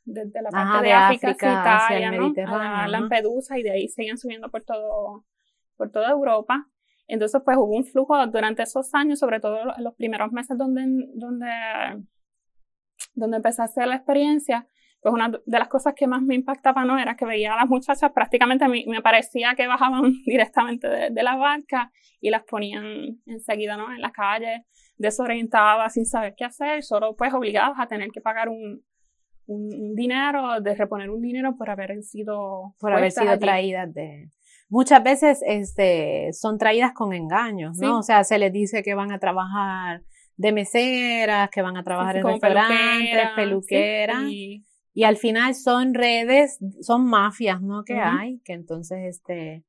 de, 0.04 0.42
la 0.42 0.50
parte 0.50 0.88
de, 0.88 0.94
África, 0.94 1.32
Italia, 1.32 2.12
¿no? 2.12 2.34
a 2.48 2.88
Lampedusa 2.88 3.58
y 3.58 3.64
de 3.64 3.72
ahí 3.72 3.88
seguían 3.88 4.18
subiendo 4.18 4.50
por, 4.50 4.64
todo, 4.64 5.26
por 5.78 5.92
toda 5.92 6.10
Europa. 6.10 6.68
Entonces 7.08 7.42
pues 7.44 7.58
hubo 7.58 7.76
un 7.78 7.86
flujo 7.86 8.28
durante 8.28 8.64
esos 8.64 8.94
años, 8.94 9.20
sobre 9.20 9.40
todo 9.40 9.58
en 9.78 9.84
los 9.84 9.96
primeros 9.96 10.32
meses 10.32 10.58
donde, 10.58 10.84
donde 11.16 11.48
donde 13.14 13.38
empecé 13.38 13.62
a 13.62 13.66
hacer 13.66 13.88
la 13.88 13.96
experiencia, 13.96 14.68
pues 15.04 15.14
una 15.14 15.30
de 15.30 15.60
las 15.60 15.68
cosas 15.68 15.94
que 15.96 16.08
más 16.08 16.22
me 16.22 16.34
impactaba 16.34 16.86
no 16.86 16.98
era 16.98 17.16
que 17.16 17.26
veía 17.26 17.54
a 17.54 17.58
las 17.58 17.68
muchachas 17.68 18.12
prácticamente 18.14 18.68
me, 18.70 18.86
me 18.88 19.02
parecía 19.02 19.54
que 19.56 19.68
bajaban 19.68 20.14
directamente 20.26 20.88
de, 20.88 21.24
la 21.24 21.36
barca 21.36 21.92
y 22.22 22.30
las 22.30 22.44
ponían 22.44 23.20
enseguida 23.26 23.76
¿no? 23.76 23.94
en 23.94 24.02
la 24.02 24.12
calle 24.12 24.66
desorientadas 24.98 25.94
sin 25.94 26.06
saber 26.06 26.34
qué 26.38 26.46
hacer 26.46 26.84
solo 26.84 27.16
pues 27.16 27.34
obligadas 27.34 27.74
a 27.78 27.88
tener 27.88 28.10
que 28.12 28.22
pagar 28.22 28.48
un, 28.48 28.82
un, 29.46 29.94
dinero 29.94 30.62
de 30.62 30.74
reponer 30.74 31.10
un 31.10 31.22
dinero 31.22 31.58
por 31.58 31.70
haber 31.70 32.02
sido 32.04 32.74
por 32.80 32.94
haber 32.94 33.12
sido 33.12 33.38
traídas 33.38 33.94
de 33.94 34.30
muchas 34.70 35.04
veces 35.04 35.42
este 35.46 36.32
son 36.32 36.58
traídas 36.58 36.94
con 36.94 37.14
engaños 37.14 37.78
no 37.78 38.00
o 38.00 38.04
sea 38.04 38.24
se 38.24 38.38
les 38.38 38.54
dice 38.54 38.84
que 38.84 38.96
van 38.96 39.12
a 39.12 39.20
trabajar 39.20 40.04
de 40.36 40.52
meseras 40.52 41.50
que 41.50 41.62
van 41.62 41.78
a 41.78 41.84
trabajar 41.84 42.18
en 42.18 42.26
restaurantes, 42.26 43.30
peluqueras. 43.36 44.24
y... 44.30 44.64
al 45.04 45.18
final 45.18 45.56
son 45.56 45.94
redes, 45.94 46.60
son 46.82 47.06
mafias, 47.06 47.62
¿no? 47.62 47.84
Que 47.84 48.00
hay, 48.00 48.40
que 48.46 48.54
entonces, 48.54 49.00
este, 49.06 49.64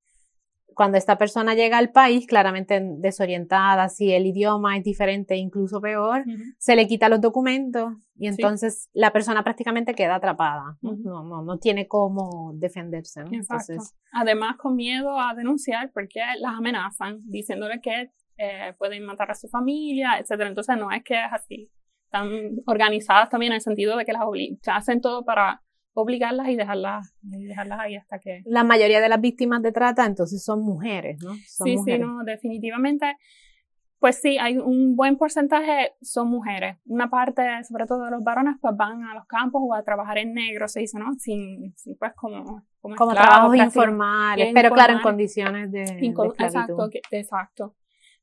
cuando 0.75 0.99
esta 0.99 1.17
persona 1.17 1.55
llega 1.55 1.79
al 1.79 1.91
país, 1.91 2.27
claramente 2.27 2.81
desorientada, 2.99 3.89
si 3.89 4.13
el 4.13 4.27
idioma 4.27 4.77
es 4.77 4.85
diferente, 4.85 5.37
incluso 5.37 5.81
peor, 5.81 6.25
se 6.59 6.77
le 6.77 6.87
quita 6.87 7.09
los 7.09 7.21
documentos 7.21 7.95
y 8.17 8.27
entonces 8.27 8.91
la 8.93 9.13
persona 9.13 9.43
prácticamente 9.43 9.95
queda 9.95 10.17
atrapada. 10.17 10.77
no, 10.83 11.23
no, 11.25 11.43
no, 11.43 11.59
tiene 11.59 11.89
cómo 11.89 12.53
defenderse. 12.55 13.25
¿no? 13.25 13.31
Entonces, 13.33 13.95
Además, 14.13 14.57
con 14.57 14.77
miedo 14.77 15.19
a 15.19 15.35
denunciar 15.35 15.91
porque 15.93 16.21
las 16.41 16.55
amenazan, 16.55 17.21
diciéndole 17.25 17.81
que 17.81 18.11
eh, 18.37 18.75
pueden 18.79 19.05
matar 19.05 19.31
a 19.31 19.35
su 19.35 19.49
familia, 19.49 20.19
etcétera. 20.19 20.49
Entonces 20.49 20.77
no 20.77 20.91
es 20.91 21.03
que 21.03 21.15
es 21.15 21.33
así. 21.33 21.71
Están 22.05 22.29
organizadas 22.67 23.29
también 23.29 23.53
en 23.53 23.57
el 23.57 23.61
sentido 23.61 23.97
de 23.97 24.05
que 24.05 24.13
las 24.13 24.23
hacen 24.67 25.01
todo 25.01 25.25
para 25.25 25.63
obligarlas 25.95 26.49
y 26.49 26.57
dejarlas, 26.57 27.15
y 27.23 27.45
dejarlas 27.45 27.81
ahí 27.81 27.97
hasta 27.97 28.19
que... 28.19 28.43
La 28.45 28.65
mayoría 28.65 29.01
de 29.01 29.09
las 29.09 29.21
víctimas 29.21 29.63
de 29.63 29.73
trata 29.73 30.05
entonces 30.05 30.45
son 30.45 30.63
mujeres, 30.63 31.19
¿no? 31.23 31.35
sí, 31.47 31.77
sí, 31.85 31.99
no, 31.99 32.25
definitivamente. 32.25 33.17
Pues 34.01 34.21
sí, 34.21 34.37
hay 34.39 34.59
un 34.59 34.97
buen 34.97 35.17
porcentaje 35.17 35.93
son 36.03 36.29
mujeres. 36.29 36.77
Una 36.85 37.09
parte, 37.09 37.43
sobre 37.67 37.87
todo 37.87 38.05
de 38.05 38.11
los 38.11 38.23
varones, 38.23 38.57
pues 38.61 38.77
van 38.77 39.03
a 39.05 39.15
los 39.15 39.25
campos 39.27 39.63
o 39.65 39.73
a 39.73 39.83
trabajar 39.83 40.19
en 40.19 40.35
negro, 40.35 40.69
se 40.69 40.81
dice, 40.81 40.99
¿no? 40.99 41.15
Sin, 41.15 41.75
pues 41.99 42.13
como... 42.15 42.63
Como, 42.81 42.97
como 42.97 43.15
trabajos 43.15 43.57
informales, 43.57 44.51
pero 44.53 44.71
claro, 44.71 44.93
en 44.93 45.01
condiciones 45.01 45.73
de, 45.73 45.85
de 45.85 46.07
Exacto, 46.07 46.91
exacto. 47.11 47.75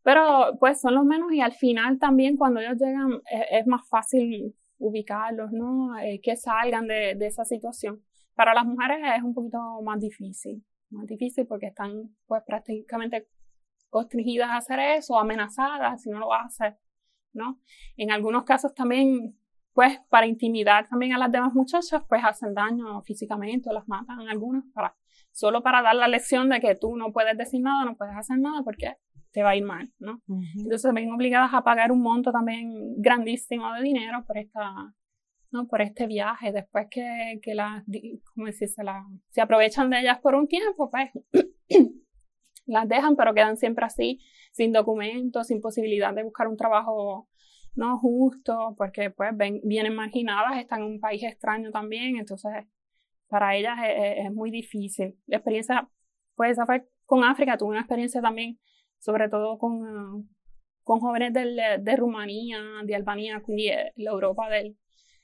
Pero 0.03 0.57
pues 0.59 0.81
son 0.81 0.95
los 0.95 1.05
menos 1.05 1.31
y 1.31 1.41
al 1.41 1.53
final 1.53 1.99
también 1.99 2.37
cuando 2.37 2.59
ellos 2.59 2.77
llegan 2.77 3.21
es, 3.29 3.67
más 3.67 3.87
fácil 3.87 4.55
ubicarlos, 4.79 5.51
¿no? 5.51 5.97
Eh, 5.99 6.19
que 6.23 6.35
salgan 6.35 6.87
de, 6.87 7.15
de, 7.15 7.27
esa 7.27 7.45
situación. 7.45 8.01
Para 8.33 8.53
las 8.53 8.65
mujeres 8.65 8.97
es 9.15 9.23
un 9.23 9.33
poquito 9.33 9.59
más 9.83 9.99
difícil, 9.99 10.63
más 10.89 11.05
difícil 11.05 11.45
porque 11.45 11.67
están 11.67 12.15
pues 12.25 12.41
prácticamente 12.45 13.27
constringidas 13.91 14.49
a 14.49 14.57
hacer 14.57 14.79
eso, 14.79 15.19
amenazadas 15.19 16.01
si 16.01 16.09
no 16.09 16.17
lo 16.17 16.33
hacen, 16.33 16.75
¿no? 17.33 17.59
En 17.97 18.09
algunos 18.11 18.43
casos 18.45 18.73
también, 18.73 19.37
pues 19.73 19.99
para 20.09 20.25
intimidar 20.25 20.87
también 20.87 21.13
a 21.13 21.17
las 21.19 21.31
demás 21.31 21.53
muchachas, 21.53 22.03
pues 22.07 22.23
hacen 22.23 22.53
daño 22.55 23.01
físicamente 23.03 23.69
o 23.69 23.73
las 23.73 23.87
matan 23.87 24.27
algunas 24.27 24.63
para, 24.73 24.95
solo 25.31 25.61
para 25.61 25.81
dar 25.81 25.95
la 25.95 26.07
lección 26.07 26.49
de 26.49 26.59
que 26.59 26.73
tú 26.75 26.95
no 26.95 27.11
puedes 27.11 27.37
decir 27.37 27.61
nada, 27.61 27.85
no 27.85 27.95
puedes 27.95 28.15
hacer 28.15 28.39
nada 28.39 28.63
porque 28.63 28.95
te 29.31 29.43
va 29.43 29.51
a 29.51 29.55
ir 29.55 29.63
mal, 29.63 29.91
¿no? 29.99 30.21
Entonces 30.55 30.81
se 30.81 30.91
ven 30.91 31.11
obligadas 31.11 31.53
a 31.53 31.63
pagar 31.63 31.91
un 31.91 32.01
monto 32.01 32.31
también 32.31 32.95
grandísimo 32.97 33.73
de 33.73 33.81
dinero 33.81 34.23
por 34.25 34.37
esta, 34.37 34.93
¿no? 35.51 35.67
Por 35.67 35.81
este 35.81 36.07
viaje. 36.07 36.51
Después 36.51 36.87
que, 36.89 37.39
que 37.41 37.55
las, 37.55 37.83
¿cómo 38.33 38.47
decirse? 38.47 38.83
La, 38.83 39.05
se 39.29 39.41
aprovechan 39.41 39.89
de 39.89 40.01
ellas 40.01 40.19
por 40.19 40.35
un 40.35 40.47
tiempo, 40.47 40.89
pues 40.89 41.11
las 42.65 42.87
dejan, 42.87 43.15
pero 43.15 43.33
quedan 43.33 43.57
siempre 43.57 43.85
así, 43.85 44.19
sin 44.51 44.73
documentos, 44.73 45.47
sin 45.47 45.61
posibilidad 45.61 46.13
de 46.13 46.23
buscar 46.23 46.47
un 46.47 46.57
trabajo 46.57 47.27
no 47.73 47.97
justo, 47.97 48.75
porque 48.77 49.11
pues 49.11 49.31
ven, 49.33 49.61
vienen 49.63 49.95
marginadas, 49.95 50.59
están 50.59 50.81
en 50.81 50.87
un 50.87 50.99
país 50.99 51.23
extraño 51.23 51.71
también, 51.71 52.17
entonces 52.17 52.51
para 53.29 53.55
ellas 53.55 53.77
es, 53.81 54.25
es 54.25 54.33
muy 54.33 54.51
difícil. 54.51 55.17
La 55.25 55.37
experiencia, 55.37 55.89
pues 56.35 56.51
esa 56.51 56.65
fue 56.65 56.85
con 57.05 57.23
África, 57.23 57.57
tuve 57.57 57.69
una 57.69 57.79
experiencia 57.79 58.21
también 58.21 58.59
sobre 59.01 59.29
todo 59.29 59.57
con, 59.57 60.29
con 60.83 60.99
jóvenes 60.99 61.33
del, 61.33 61.59
de 61.79 61.95
Rumanía, 61.95 62.59
de 62.85 62.95
Albania, 62.95 63.41
de 63.47 63.91
la 63.95 64.11
Europa 64.11 64.47
del, 64.47 64.77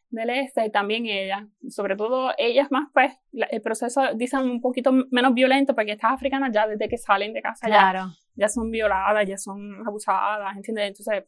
del 0.09 0.29
este, 0.31 0.65
y 0.65 0.71
también 0.71 1.05
ellas, 1.05 1.43
sobre 1.69 1.95
todo 1.95 2.31
ellas 2.39 2.69
más, 2.71 2.89
pues 2.91 3.13
el 3.31 3.61
proceso, 3.61 4.01
dicen, 4.15 4.41
un 4.41 4.61
poquito 4.61 4.91
menos 5.11 5.33
violento, 5.35 5.75
porque 5.75 5.91
estas 5.91 6.13
africanas 6.13 6.51
ya 6.51 6.67
desde 6.67 6.89
que 6.89 6.97
salen 6.97 7.33
de 7.33 7.41
casa 7.41 7.69
ya, 7.69 8.09
ya 8.35 8.49
son 8.49 8.71
violadas, 8.71 9.27
ya 9.27 9.37
son 9.37 9.87
abusadas, 9.87 10.55
¿entiendes? 10.55 10.87
Entonces, 10.87 11.25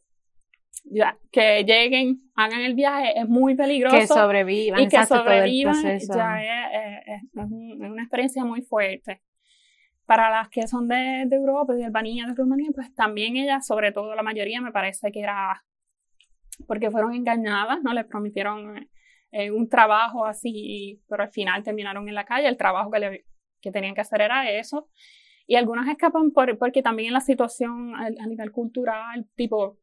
ya, 0.84 1.18
que 1.30 1.62
lleguen, 1.64 2.32
hagan 2.34 2.62
el 2.62 2.74
viaje, 2.74 3.16
es 3.16 3.28
muy 3.28 3.54
peligroso. 3.54 3.96
Que 3.96 4.06
sobrevivan. 4.08 4.80
Y 4.80 4.88
que 4.88 5.06
sobrevivan, 5.06 5.82
ya 5.82 5.94
es, 5.94 6.08
es, 7.06 7.22
una 7.32 8.02
experiencia 8.02 8.44
muy 8.44 8.62
fuerte 8.62 9.22
para 10.10 10.28
las 10.28 10.48
que 10.48 10.66
son 10.66 10.88
de, 10.88 11.22
Europa, 11.30 11.72
de 11.72 11.84
Albania, 11.84 12.26
de 12.26 12.34
Rumanía, 12.34 12.70
pues 12.74 12.92
también 12.96 13.36
ellas, 13.36 13.64
sobre 13.64 13.92
todo 13.92 14.12
la 14.16 14.24
mayoría, 14.24 14.60
me 14.60 14.72
parece 14.72 15.12
que 15.12 15.20
era 15.20 15.64
porque 16.66 16.90
fueron 16.90 17.14
engañadas, 17.14 17.80
¿no? 17.84 17.94
Les 17.94 18.06
prometieron 18.06 18.88
eh, 19.30 19.52
un 19.52 19.68
trabajo 19.68 20.26
así, 20.26 21.00
pero 21.08 21.22
al 21.22 21.30
final 21.30 21.62
terminaron 21.62 22.08
en 22.08 22.16
la 22.16 22.24
calle. 22.24 22.48
El 22.48 22.56
trabajo 22.56 22.90
que, 22.90 23.70
tenían 23.70 23.94
que 23.94 24.00
hacer 24.00 24.22
era 24.22 24.50
eso. 24.50 24.88
Y 25.46 25.54
algunas 25.54 25.86
escapan 25.86 26.32
por, 26.32 26.58
porque 26.58 26.82
también 26.82 27.12
la 27.12 27.20
situación 27.20 27.94
a, 27.94 28.10
nivel 28.26 28.50
cultural, 28.50 29.28
tipo, 29.36 29.78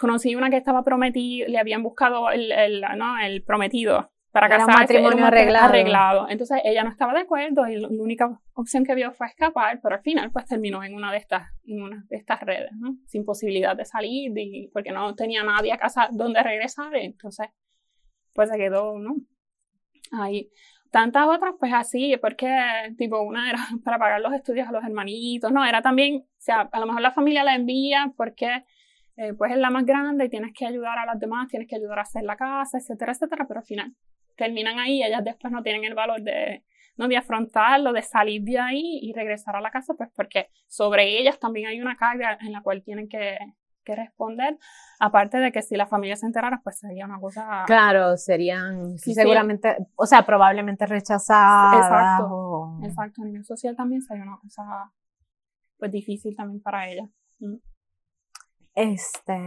conocí 0.00 0.36
una 0.36 0.48
que 0.48 0.56
estaba 0.56 0.84
prometida, 0.84 1.48
le 1.48 1.58
habían 1.58 1.82
buscado 1.82 2.30
el 2.30 3.44
prometido 3.46 4.13
para 4.34 4.48
casarse. 4.48 4.72
un 4.72 4.80
matrimonio 4.80 5.26
arreglado. 5.26 5.66
arreglado. 5.66 6.28
Entonces 6.28 6.60
ella 6.64 6.82
no 6.82 6.90
estaba 6.90 7.12
de 7.12 7.20
acuerdo 7.20 7.68
y 7.68 7.76
la 7.76 7.86
única 7.86 8.36
opción 8.54 8.84
que 8.84 8.96
vio 8.96 9.12
fue 9.12 9.28
escapar, 9.28 9.78
pero 9.80 9.94
al 9.94 10.02
final 10.02 10.32
pues 10.32 10.44
terminó 10.46 10.82
en 10.82 10.92
una 10.92 11.12
de 11.12 11.18
estas, 11.18 11.46
en 11.64 11.80
una 11.80 12.04
de 12.08 12.16
estas 12.16 12.40
redes, 12.40 12.72
¿no? 12.72 12.96
Sin 13.06 13.24
posibilidad 13.24 13.76
de 13.76 13.84
salir 13.84 14.32
y 14.36 14.70
porque 14.72 14.90
no 14.90 15.14
tenía 15.14 15.44
nadie 15.44 15.72
a 15.72 15.78
casa 15.78 16.08
donde 16.10 16.42
regresar, 16.42 16.96
entonces 16.96 17.46
pues 18.32 18.50
se 18.50 18.56
quedó, 18.56 18.98
¿no? 18.98 19.14
Ahí. 20.10 20.50
Tantas 20.90 21.28
otras 21.28 21.54
pues 21.60 21.72
así, 21.72 22.16
porque 22.20 22.50
tipo 22.98 23.22
una 23.22 23.48
era 23.48 23.58
para 23.84 24.00
pagar 24.00 24.20
los 24.20 24.32
estudios 24.32 24.66
a 24.66 24.72
los 24.72 24.82
hermanitos, 24.82 25.52
no, 25.52 25.64
era 25.64 25.80
también, 25.80 26.24
o 26.26 26.40
sea, 26.40 26.62
a 26.72 26.80
lo 26.80 26.86
mejor 26.86 27.02
la 27.02 27.12
familia 27.12 27.44
la 27.44 27.54
envía 27.54 28.12
porque 28.16 28.64
eh, 29.16 29.32
pues 29.34 29.52
es 29.52 29.58
la 29.58 29.70
más 29.70 29.86
grande 29.86 30.24
y 30.24 30.28
tienes 30.28 30.52
que 30.52 30.66
ayudar 30.66 30.98
a 30.98 31.06
las 31.06 31.20
demás, 31.20 31.46
tienes 31.46 31.68
que 31.68 31.76
ayudar 31.76 32.00
a 32.00 32.02
hacer 32.02 32.24
la 32.24 32.34
casa, 32.34 32.78
etcétera, 32.78 33.12
etcétera, 33.12 33.46
pero 33.46 33.60
al 33.60 33.66
final 33.66 33.94
terminan 34.36 34.78
ahí, 34.78 35.02
ellas 35.02 35.24
después 35.24 35.52
no 35.52 35.62
tienen 35.62 35.84
el 35.84 35.94
valor 35.94 36.22
de, 36.22 36.64
¿no? 36.96 37.08
de 37.08 37.16
afrontarlo, 37.16 37.92
de 37.92 38.02
salir 38.02 38.42
de 38.42 38.58
ahí 38.58 38.98
y 39.02 39.12
regresar 39.12 39.56
a 39.56 39.60
la 39.60 39.70
casa, 39.70 39.94
pues 39.94 40.10
porque 40.14 40.48
sobre 40.66 41.18
ellas 41.18 41.38
también 41.38 41.68
hay 41.68 41.80
una 41.80 41.96
carga 41.96 42.38
en 42.40 42.52
la 42.52 42.62
cual 42.62 42.82
tienen 42.82 43.08
que, 43.08 43.38
que 43.84 43.94
responder, 43.94 44.58
aparte 44.98 45.38
de 45.38 45.52
que 45.52 45.62
si 45.62 45.76
la 45.76 45.86
familia 45.86 46.16
se 46.16 46.26
enterara, 46.26 46.60
pues 46.64 46.78
sería 46.78 47.04
una 47.04 47.20
cosa... 47.20 47.64
Claro, 47.66 48.16
serían 48.16 48.98
seguramente, 48.98 49.76
o 49.94 50.06
sea, 50.06 50.24
probablemente 50.24 50.86
rechazadas. 50.86 51.76
Exacto, 51.76 52.78
exacto, 52.82 53.22
a 53.22 53.24
nivel 53.26 53.44
social 53.44 53.76
también 53.76 54.02
sería 54.02 54.24
una 54.24 54.38
cosa 54.38 54.92
pues 55.78 55.92
difícil 55.92 56.34
también 56.36 56.62
para 56.62 56.88
ellas. 56.88 57.08
Mm. 57.38 57.56
Este, 58.74 59.38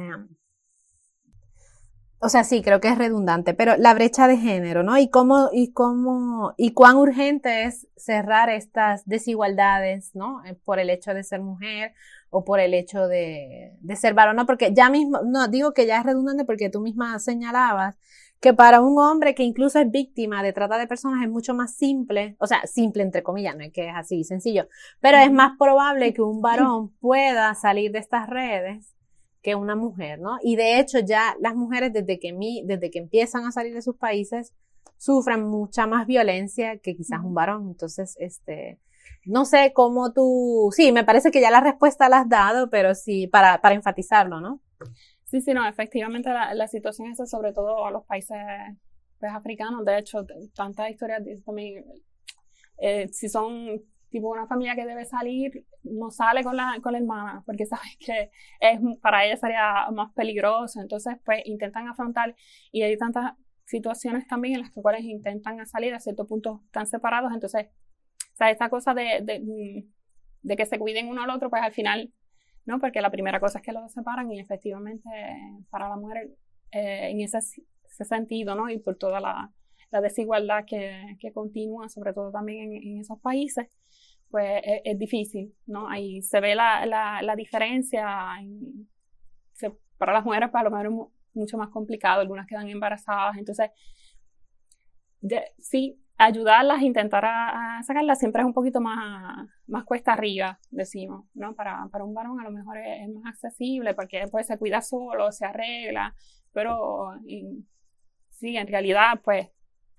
o 2.20 2.30
sea, 2.30 2.44
sí, 2.44 2.62
creo 2.64 2.80
que 2.80 2.88
es 2.88 2.98
redundante, 2.98 3.54
pero 3.54 3.78
la 3.78 3.94
brecha 3.94 4.28
de 4.28 4.38
género, 4.38 4.82
¿no? 4.82 4.98
Y 4.98 5.10
cómo, 5.10 5.50
y 5.54 5.72
cómo, 5.72 6.54
y 6.58 6.74
cuán 6.74 6.98
urgente 6.98 7.66
es 7.66 7.88
cerrar 7.96 8.50
estas 8.50 9.06
desigualdades, 9.06 10.16
¿no? 10.16 10.44
Eh, 10.46 10.56
por 10.56 10.80
el 10.80 10.90
hecho 10.90 11.14
de 11.14 11.24
ser 11.24 11.42
mujer 11.42 11.94
o 12.30 12.44
por 12.44 12.60
el 12.60 12.74
hecho 12.74 13.08
de, 13.08 13.78
de 13.80 13.96
ser 13.96 14.16
varón, 14.16 14.36
¿no? 14.36 14.46
Porque 14.48 14.74
ya 14.74 14.90
mismo, 14.90 15.20
no, 15.26 15.48
digo 15.48 15.74
que 15.74 15.86
ya 15.86 16.00
es 16.00 16.06
redundante 16.06 16.44
porque 16.44 16.70
tú 16.70 16.82
misma 16.82 17.20
señalabas 17.20 17.96
que 18.40 18.54
para 18.54 18.82
un 18.82 19.00
hombre 19.00 19.34
que 19.34 19.44
incluso 19.44 19.80
es 19.80 19.90
víctima 19.90 20.44
de 20.44 20.54
trata 20.54 20.78
de 20.78 20.88
personas 20.88 21.24
es 21.24 21.30
mucho 21.30 21.54
más 21.54 21.76
simple, 21.76 22.36
o 22.40 22.48
sea, 22.48 22.66
simple 22.66 23.04
entre 23.04 23.24
comillas, 23.24 23.56
no 23.56 23.64
es 23.64 23.72
que 23.72 23.90
es 23.90 23.96
así 23.96 24.24
sencillo, 24.24 24.68
pero 25.00 25.18
es 25.18 25.32
más 25.32 25.54
probable 25.58 26.14
que 26.14 26.22
un 26.22 26.42
varón 26.42 26.90
pueda 27.00 27.54
salir 27.56 27.92
de 27.92 28.00
estas 28.00 28.30
redes 28.30 28.97
que 29.48 29.56
una 29.56 29.78
mujer, 29.78 30.20
¿no? 30.20 30.40
Y 30.44 30.58
de 30.58 30.78
hecho 30.78 31.00
ya 31.00 31.38
las 31.40 31.56
mujeres 31.56 31.94
desde 31.94 32.20
que, 32.20 32.34
mi, 32.34 32.64
desde 32.66 32.92
que 32.92 33.00
empiezan 33.00 33.46
a 33.46 33.54
salir 33.54 33.74
de 33.74 33.82
sus 33.82 33.96
países 33.96 34.54
sufren 34.98 35.48
mucha 35.48 35.88
más 35.88 36.06
violencia 36.06 36.80
que 36.80 36.98
quizás 36.98 37.22
un 37.24 37.34
varón. 37.34 37.70
Entonces, 37.70 38.18
este, 38.20 38.78
no 39.24 39.46
sé 39.46 39.72
cómo 39.74 40.12
tú, 40.12 40.70
sí, 40.76 40.92
me 40.92 41.06
parece 41.06 41.32
que 41.32 41.40
ya 41.40 41.50
la 41.50 41.62
respuesta 41.62 42.10
la 42.10 42.20
has 42.20 42.28
dado, 42.28 42.70
pero 42.70 42.94
sí, 42.94 43.28
para, 43.28 43.62
para 43.62 43.76
enfatizarlo, 43.76 44.42
¿no? 44.42 44.60
Sí, 45.24 45.40
sí, 45.40 45.54
no, 45.54 45.66
efectivamente 45.66 46.30
la, 46.30 46.54
la 46.54 46.68
situación 46.68 47.14
es 47.14 47.30
sobre 47.30 47.54
todo 47.54 47.86
a 47.86 47.92
los 47.92 48.04
países 48.04 48.38
pues, 49.18 49.32
africanos. 49.32 49.86
De 49.86 49.98
hecho, 49.98 50.26
tantas 50.56 50.90
historias 50.90 51.24
también, 51.46 51.86
eh, 52.80 53.08
si 53.14 53.30
son 53.30 53.82
tipo 54.10 54.30
una 54.30 54.48
familia 54.48 54.76
que 54.76 54.86
debe 54.86 55.06
salir, 55.06 55.66
no 55.84 56.10
sale 56.12 56.44
con 56.44 56.56
la, 56.56 56.80
con 56.82 56.94
la 56.94 57.00
hermana, 57.00 57.44
porque 57.46 57.66
sabes 57.68 57.98
que 58.00 58.32
es, 58.60 58.80
para 59.02 59.26
ella 59.26 59.38
sería 59.38 59.88
más 59.92 60.14
peligroso. 60.14 60.82
Entonces, 60.82 61.16
pues 61.26 61.42
intentan 61.46 61.88
afrontar 61.88 62.36
y 62.72 62.84
hay 62.84 62.98
tantas 62.98 63.34
situaciones 63.66 64.26
también 64.28 64.56
en 64.56 64.62
las 64.62 64.72
cuales 64.72 65.04
intentan 65.04 65.66
salir 65.66 65.94
a 65.94 66.00
cierto 66.00 66.26
punto 66.26 66.64
tan 66.72 66.88
separados. 66.88 67.34
Entonces, 67.34 67.68
o 68.40 68.44
esta 68.46 68.70
cosa 68.70 68.94
de, 68.94 69.84
de, 70.44 70.56
que 70.56 70.66
se 70.66 70.80
cuiden 70.80 71.08
uno 71.10 71.24
al 71.24 71.30
otro, 71.30 71.50
pues 71.50 71.62
al 71.62 71.74
final, 71.74 72.14
¿no? 72.66 72.80
Porque 72.80 73.02
la 73.02 73.12
primera 73.12 73.40
cosa 73.40 73.60
es 73.60 73.66
que 73.66 73.74
los 73.74 73.92
separan 73.92 74.32
y 74.32 74.40
efectivamente 74.40 75.10
para 75.70 75.90
la 75.90 75.98
mujer 75.98 76.30
eh, 76.72 77.10
en 77.10 77.22
ese, 77.22 77.40
sentido, 78.06 78.54
¿no? 78.56 78.70
Y 78.70 78.78
por 78.78 78.96
toda 78.96 79.20
la, 79.20 79.52
desigualdad 80.02 80.66
que, 80.66 81.16
que, 81.20 81.32
continúa, 81.32 81.90
sobre 81.90 82.14
todo 82.14 82.30
también 82.30 82.74
en 82.74 83.00
esos 83.00 83.20
países, 83.20 83.68
pues 84.30 84.62
es, 84.84 85.00
difícil, 85.00 85.54
¿no? 85.66 85.88
Ahí 85.90 86.22
se 86.22 86.40
ve 86.40 86.56
la, 86.56 86.86
la, 86.86 87.36
diferencia. 87.36 88.06
En, 88.40 88.88
para 89.98 90.14
las 90.14 90.26
mujeres, 90.26 90.50
para 90.50 90.70
pues, 90.70 90.84
lo 90.84 90.92
mejor 90.92 91.12
es 91.34 91.36
mucho 91.36 91.58
más 91.58 91.70
complicado, 91.70 92.22
algunas 92.22 92.48
quedan 92.48 92.70
embarazadas, 92.70 93.38
entonces, 93.38 93.70
sí, 95.60 96.00
ayudarlas, 96.18 96.82
intentar 96.82 97.26
a, 97.26 97.82
sacarlas 97.84 98.20
siempre 98.20 98.42
es 98.42 98.46
un 98.46 98.54
poquito 98.54 98.82
más, 98.82 99.48
más 99.68 99.86
cuesta 99.86 100.14
arriba, 100.14 100.60
decimos, 100.72 101.26
¿no? 101.34 101.56
Para, 101.56 101.88
para 101.92 102.04
un 102.04 102.14
varón 102.14 102.40
a 102.40 102.44
lo 102.44 102.52
mejor 102.52 102.78
es, 102.78 103.10
más 103.10 103.26
accesible 103.26 103.94
porque 103.94 104.20
después 104.20 104.48
se 104.48 104.58
cuida 104.58 104.82
solo, 104.82 105.32
se 105.32 105.46
arregla, 105.46 106.16
pero 106.54 107.12
sí, 108.30 108.58
en 108.58 108.68
realidad, 108.68 109.22
pues 109.24 109.50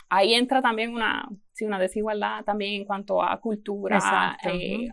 ahí 0.08 0.34
entra 0.34 0.62
también 0.62 0.94
una, 0.94 1.28
sí, 1.52 1.64
una 1.64 1.78
desigualdad 1.78 2.44
también 2.44 2.74
en 2.74 2.84
cuanto 2.84 3.22
a 3.22 3.40
cultura, 3.40 4.36
eh, 4.44 4.88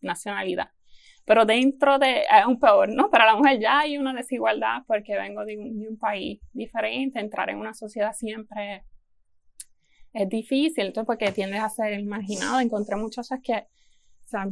nacionalidad. 0.00 0.68
Pero 1.24 1.44
dentro 1.44 1.98
de, 1.98 2.20
es 2.22 2.46
un 2.46 2.58
peor, 2.58 2.88
¿no? 2.88 3.10
Para 3.10 3.26
la 3.26 3.36
mujer 3.36 3.60
ya 3.60 3.80
hay 3.80 3.98
una 3.98 4.12
desigualdad 4.12 4.82
porque 4.86 5.16
vengo 5.16 5.44
de 5.44 5.58
un, 5.58 5.78
de 5.78 5.88
un 5.88 5.98
país 5.98 6.40
diferente, 6.52 7.20
entrar 7.20 7.50
en 7.50 7.58
una 7.58 7.74
sociedad 7.74 8.12
siempre 8.12 8.84
es 10.12 10.28
difícil, 10.28 10.86
entonces 10.86 11.06
porque 11.06 11.32
tiendes 11.32 11.60
a 11.60 11.68
ser 11.68 12.04
marginado. 12.04 12.60
Encontré 12.60 12.96
muchachas 12.96 13.38
que, 13.42 13.54
o 13.54 14.26
sea, 14.26 14.46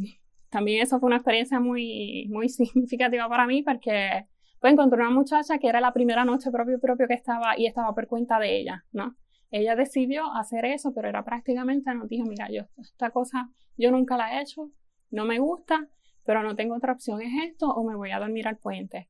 también 0.51 0.83
eso 0.83 0.99
fue 1.01 1.09
una 1.09 1.17
experiencia 1.17 1.61
muy, 1.61 2.29
muy 2.31 2.49
significativa 2.49 3.29
para 3.29 3.47
mí 3.47 3.63
porque 3.63 4.27
pues 4.61 4.73
encontré 4.73 5.01
una 5.01 5.11
muchacha 5.11 5.59
que 5.59 5.69
era 5.69 5.81
la 5.81 5.93
primera 5.93 6.25
noche 6.25 6.51
propio 6.51 6.81
propio 6.81 7.07
que 7.07 7.15
estaba 7.15 7.59
y 7.59 7.67
estaba 7.67 7.95
por 7.95 8.09
cuenta 8.09 8.39
de 8.41 8.59
ella, 8.59 8.85
¿no? 8.93 9.17
Ella 9.51 9.77
decidió 9.77 10.33
hacer 10.35 10.65
eso, 10.65 10.93
pero 10.95 11.09
era 11.09 11.25
prácticamente, 11.25 11.95
nos 11.95 12.09
dijo, 12.09 12.27
mira, 12.27 12.51
yo 12.51 12.65
esta 12.77 13.11
cosa, 13.11 13.51
yo 13.77 13.91
nunca 13.91 14.17
la 14.17 14.35
he 14.35 14.43
hecho, 14.43 14.71
no 15.11 15.25
me 15.25 15.39
gusta, 15.39 15.89
pero 16.25 16.43
no 16.43 16.55
tengo 16.55 16.77
otra 16.77 16.93
opción, 16.93 17.23
es 17.23 17.33
esto, 17.51 17.69
o 17.71 17.89
me 17.89 17.97
voy 17.97 18.11
a 18.11 18.19
dormir 18.19 18.47
al 18.47 18.59
puente. 18.59 19.09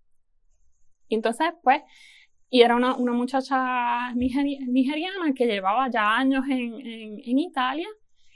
Y 1.08 1.16
entonces, 1.16 1.48
pues, 1.62 1.82
y 2.50 2.62
era 2.62 2.76
una, 2.76 2.94
una 2.96 3.12
muchacha 3.12 4.14
nigeriana 4.14 5.32
que 5.34 5.46
llevaba 5.46 5.90
ya 5.90 6.16
años 6.16 6.44
en, 6.48 6.74
en, 6.74 7.20
en, 7.24 7.38
Italia, 7.38 7.88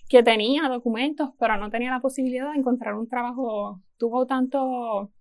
que 0.09 0.23
tenía 0.23 0.69
documentos, 0.69 1.31
pero 1.39 1.57
no 1.57 1.71
tenía 1.71 1.91
la 1.91 2.01
posibilidad 2.01 2.53
de 2.53 2.59
encontrar 2.59 2.95
un 2.95 3.09
trabajo. 3.09 3.81
Tuvo 3.97 4.27
tanto, 4.27 5.13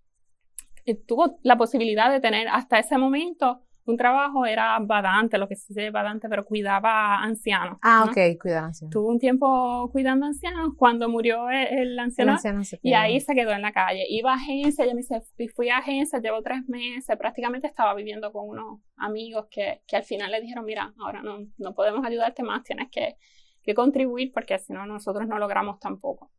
eh, 0.85 0.95
tuvo 0.95 1.37
la 1.43 1.57
posibilidad 1.57 2.11
de 2.11 2.19
tener 2.19 2.47
hasta 2.49 2.79
ese 2.79 2.97
momento 2.97 3.61
un 3.85 3.97
trabajo, 3.97 4.45
era 4.45 4.77
badante, 4.79 5.37
lo 5.37 5.47
que 5.47 5.55
se 5.55 5.73
dice 5.73 5.89
badante, 5.89 6.29
pero 6.29 6.45
cuidaba 6.45 7.21
ancianos. 7.21 7.77
Ah, 7.81 8.05
ok, 8.07 8.39
cuidaba 8.39 8.67
ancianos. 8.67 8.93
Tuvo 8.93 9.09
un 9.09 9.19
tiempo 9.19 9.89
cuidando 9.91 10.25
ancianos 10.25 10.73
cuando 10.77 11.09
murió 11.09 11.49
el, 11.49 11.97
anciano, 11.97 12.37
y 12.81 12.93
ahí 12.93 13.19
se 13.19 13.33
quedó 13.33 13.51
en 13.51 13.61
la 13.61 13.71
calle. 13.71 14.05
Iba 14.09 14.33
a 14.33 14.35
agencia, 14.35 14.85
ella 14.85 14.93
me 14.93 15.01
dice, 15.01 15.21
fui 15.55 15.69
a 15.69 15.77
agencia, 15.77 16.19
llevo 16.19 16.41
tres 16.41 16.67
meses, 16.67 17.17
prácticamente 17.17 17.67
estaba 17.67 17.93
viviendo 17.95 18.31
con 18.31 18.49
unos 18.49 18.79
amigos 18.97 19.47
que, 19.49 19.81
que 19.87 19.95
al 19.95 20.03
final 20.03 20.31
le 20.31 20.41
dijeron, 20.41 20.65
mira, 20.65 20.93
ahora 20.99 21.21
no, 21.21 21.39
no 21.57 21.73
podemos 21.73 22.05
ayudarte 22.05 22.43
más, 22.43 22.63
tienes 22.63 22.89
que, 22.91 23.17
que 23.63 23.73
contribuir 23.73 24.31
porque 24.33 24.57
si 24.59 24.73
no 24.73 24.85
nosotros 24.85 25.27
no 25.27 25.39
logramos 25.39 25.79
tampoco. 25.79 26.31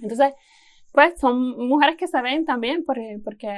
Entonces, 0.00 0.34
pues 0.96 1.20
son 1.20 1.68
mujeres 1.68 1.96
que 1.98 2.06
se 2.06 2.22
ven 2.22 2.46
también 2.46 2.82
porque, 2.82 3.20
porque 3.22 3.48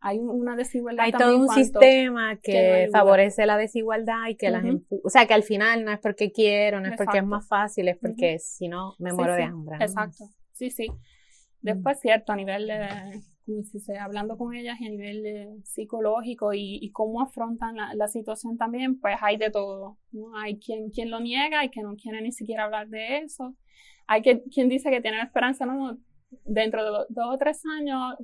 hay 0.00 0.18
una 0.18 0.56
desigualdad. 0.56 1.04
Hay 1.04 1.12
todo 1.12 1.38
un 1.38 1.48
sistema 1.48 2.36
que, 2.42 2.88
favorece 2.90 3.46
la 3.46 3.56
desigualdad 3.56 4.26
y 4.28 4.34
que 4.34 4.50
las 4.50 4.64
O 5.04 5.08
sea, 5.08 5.24
que 5.28 5.34
al 5.34 5.44
final 5.44 5.84
no 5.84 5.92
es 5.92 6.00
porque 6.00 6.32
quiero, 6.32 6.80
no 6.80 6.88
es 6.88 6.96
porque 6.96 7.18
es 7.18 7.24
más 7.24 7.46
fácil, 7.46 7.86
es 7.86 7.96
porque 7.96 8.40
si 8.40 8.66
no 8.66 8.96
me 8.98 9.12
muero 9.12 9.36
de 9.36 9.44
hambre. 9.44 9.76
Exacto, 9.80 10.24
sí, 10.52 10.72
sí. 10.72 10.88
Después, 11.60 12.00
cierto, 12.00 12.32
a 12.32 12.36
nivel 12.36 12.66
de, 12.66 13.22
si 13.62 13.78
hablando 13.96 14.36
con 14.36 14.52
ellas 14.52 14.80
y 14.80 14.86
a 14.86 14.90
nivel 14.90 15.62
psicológico 15.62 16.52
y, 16.54 16.90
cómo 16.90 17.22
afrontan 17.22 17.76
la, 17.76 18.08
situación 18.08 18.58
también, 18.58 18.98
pues 18.98 19.14
hay 19.20 19.36
de 19.36 19.52
todo. 19.52 19.96
¿no? 20.10 20.36
Hay 20.36 20.58
quien, 20.58 20.90
quien 20.90 21.12
lo 21.12 21.20
niega 21.20 21.64
y 21.64 21.70
que 21.70 21.82
no 21.82 21.94
quiere 21.94 22.20
ni 22.20 22.32
siquiera 22.32 22.64
hablar 22.64 22.88
de 22.88 23.18
eso. 23.18 23.54
Hay 24.08 24.22
que, 24.22 24.42
quien 24.52 24.68
dice 24.68 24.90
que 24.90 25.00
tiene 25.00 25.18
la 25.18 25.22
esperanza, 25.22 25.66
no, 25.66 25.96
dentro 26.44 26.84
de 26.84 27.06
dos 27.08 27.34
o 27.34 27.38
tres 27.38 27.62
años 27.78 28.16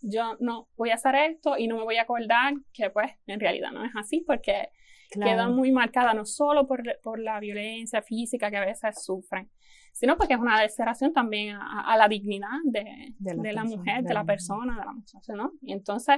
yo 0.00 0.36
no 0.40 0.68
voy 0.76 0.90
a 0.90 0.94
hacer 0.94 1.14
esto 1.14 1.56
y 1.56 1.66
no 1.66 1.76
me 1.76 1.84
voy 1.84 1.96
a 1.96 2.02
acordar 2.02 2.54
que 2.72 2.90
pues 2.90 3.10
en 3.26 3.40
realidad 3.40 3.72
no 3.72 3.84
es 3.84 3.92
así 3.96 4.20
porque 4.26 4.68
queda 5.10 5.48
muy 5.48 5.72
marcada 5.72 6.12
no 6.14 6.24
solo 6.24 6.66
por, 6.66 6.82
por, 7.02 7.20
la 7.20 7.38
violencia 7.40 8.02
física 8.02 8.50
que 8.50 8.56
a 8.56 8.64
veces 8.64 9.04
sufren, 9.04 9.48
sino 9.92 10.16
porque 10.16 10.34
es 10.34 10.40
una 10.40 10.60
deseración 10.60 11.12
también 11.12 11.56
a, 11.56 11.96
la 11.96 12.08
dignidad 12.08 12.48
de, 12.64 13.14
de, 13.18 13.52
la, 13.52 13.64
mujer, 13.64 14.02
de, 14.02 14.12
la 14.12 14.24
persona, 14.24 14.76
de 14.76 14.84
la 14.84 14.92
muchacha, 14.92 15.34
¿no? 15.34 15.52
Y 15.62 15.72
entonces, 15.72 16.16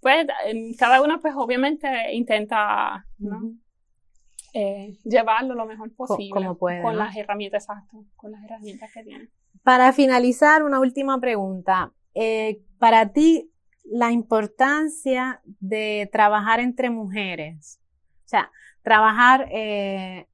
pues 0.00 0.26
cada 0.78 1.02
una 1.02 1.20
pues 1.20 1.34
obviamente 1.36 1.88
intenta, 2.12 3.04
¿no? 3.18 3.54
Eh, 4.52 4.98
llevarlo 5.04 5.54
lo 5.54 5.66
mejor 5.66 5.94
posible 5.94 6.32
como 6.34 6.58
con 6.58 6.96
las 6.96 7.16
herramientas 7.16 7.64
exactas, 7.64 8.00
con 8.16 8.32
las 8.32 8.42
herramientas 8.44 8.90
que 8.92 9.02
tiene. 9.04 9.28
Para 9.62 9.92
finalizar, 9.92 10.62
una 10.62 10.80
última 10.80 11.20
pregunta. 11.20 11.92
Eh, 12.14 12.60
para 12.78 13.12
ti, 13.12 13.50
la 13.84 14.10
importancia 14.10 15.40
de 15.44 16.08
trabajar 16.12 16.60
entre 16.60 16.90
mujeres, 16.90 17.80
o 18.24 18.28
sea, 18.28 18.50
trabajar, 18.82 19.48
eh, 19.52 20.26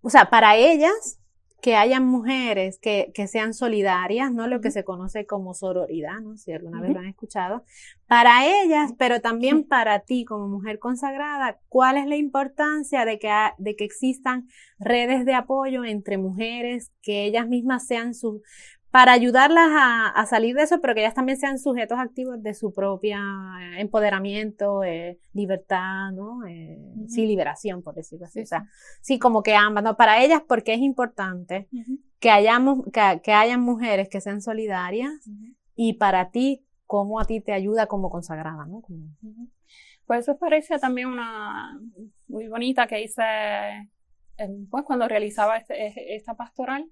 o 0.00 0.10
sea, 0.10 0.28
para 0.30 0.56
ellas, 0.56 1.20
que 1.60 1.74
hayan 1.74 2.06
mujeres 2.06 2.78
que, 2.78 3.10
que, 3.14 3.26
sean 3.26 3.52
solidarias, 3.52 4.32
¿no? 4.32 4.46
Lo 4.46 4.60
que 4.60 4.70
se 4.70 4.84
conoce 4.84 5.26
como 5.26 5.54
sororidad, 5.54 6.20
¿no? 6.20 6.36
Si 6.36 6.52
alguna 6.52 6.80
vez 6.80 6.92
lo 6.92 7.00
han 7.00 7.06
escuchado. 7.08 7.64
Para 8.06 8.46
ellas, 8.46 8.94
pero 8.96 9.20
también 9.20 9.64
para 9.64 10.00
ti 10.00 10.24
como 10.24 10.46
mujer 10.46 10.78
consagrada, 10.78 11.58
¿cuál 11.68 11.96
es 11.96 12.06
la 12.06 12.16
importancia 12.16 13.04
de 13.04 13.18
que, 13.18 13.30
de 13.58 13.74
que 13.74 13.84
existan 13.84 14.48
redes 14.78 15.24
de 15.24 15.34
apoyo 15.34 15.84
entre 15.84 16.16
mujeres, 16.16 16.92
que 17.02 17.24
ellas 17.24 17.48
mismas 17.48 17.86
sean 17.86 18.14
sus, 18.14 18.40
para 18.90 19.12
ayudarlas 19.12 19.68
a, 19.70 20.26
salir 20.26 20.56
de 20.56 20.62
eso, 20.62 20.80
pero 20.80 20.94
que 20.94 21.00
ellas 21.00 21.14
también 21.14 21.38
sean 21.38 21.58
sujetos 21.58 21.98
activos 21.98 22.42
de 22.42 22.54
su 22.54 22.72
propia 22.72 23.20
eh, 23.60 23.80
empoderamiento, 23.80 24.82
eh, 24.82 25.18
libertad, 25.34 26.10
¿no? 26.12 26.46
Eh, 26.46 26.78
Sí, 27.06 27.26
liberación, 27.26 27.82
por 27.82 27.94
decirlo 27.94 28.26
así. 28.26 28.40
o 28.40 28.46
sea, 28.46 28.66
sí, 29.02 29.18
como 29.18 29.42
que 29.42 29.54
ambas, 29.54 29.84
¿no? 29.84 29.96
Para 29.96 30.22
ellas, 30.22 30.42
porque 30.46 30.74
es 30.74 30.80
importante 30.80 31.68
que, 32.18 32.30
hayamos, 32.30 32.84
que, 32.92 33.32
hayan 33.32 33.60
mujeres 33.60 34.08
que 34.08 34.20
sean 34.20 34.40
solidarias 34.40 35.12
y 35.74 35.94
para 35.94 36.30
ti, 36.30 36.64
cómo 36.86 37.20
a 37.20 37.26
ti 37.26 37.40
te 37.40 37.52
ayuda 37.52 37.86
como 37.86 38.10
consagrada, 38.10 38.66
¿no? 38.66 38.82
Pues 40.06 40.20
eso 40.20 40.38
parece 40.38 40.78
también 40.78 41.08
una 41.08 41.78
muy 42.26 42.48
bonita 42.48 42.86
que 42.86 43.02
hice 43.02 43.22
pues 44.70 44.84
cuando 44.84 45.08
realizaba 45.08 45.58
este, 45.58 46.14
esta 46.14 46.34
pastoral 46.34 46.90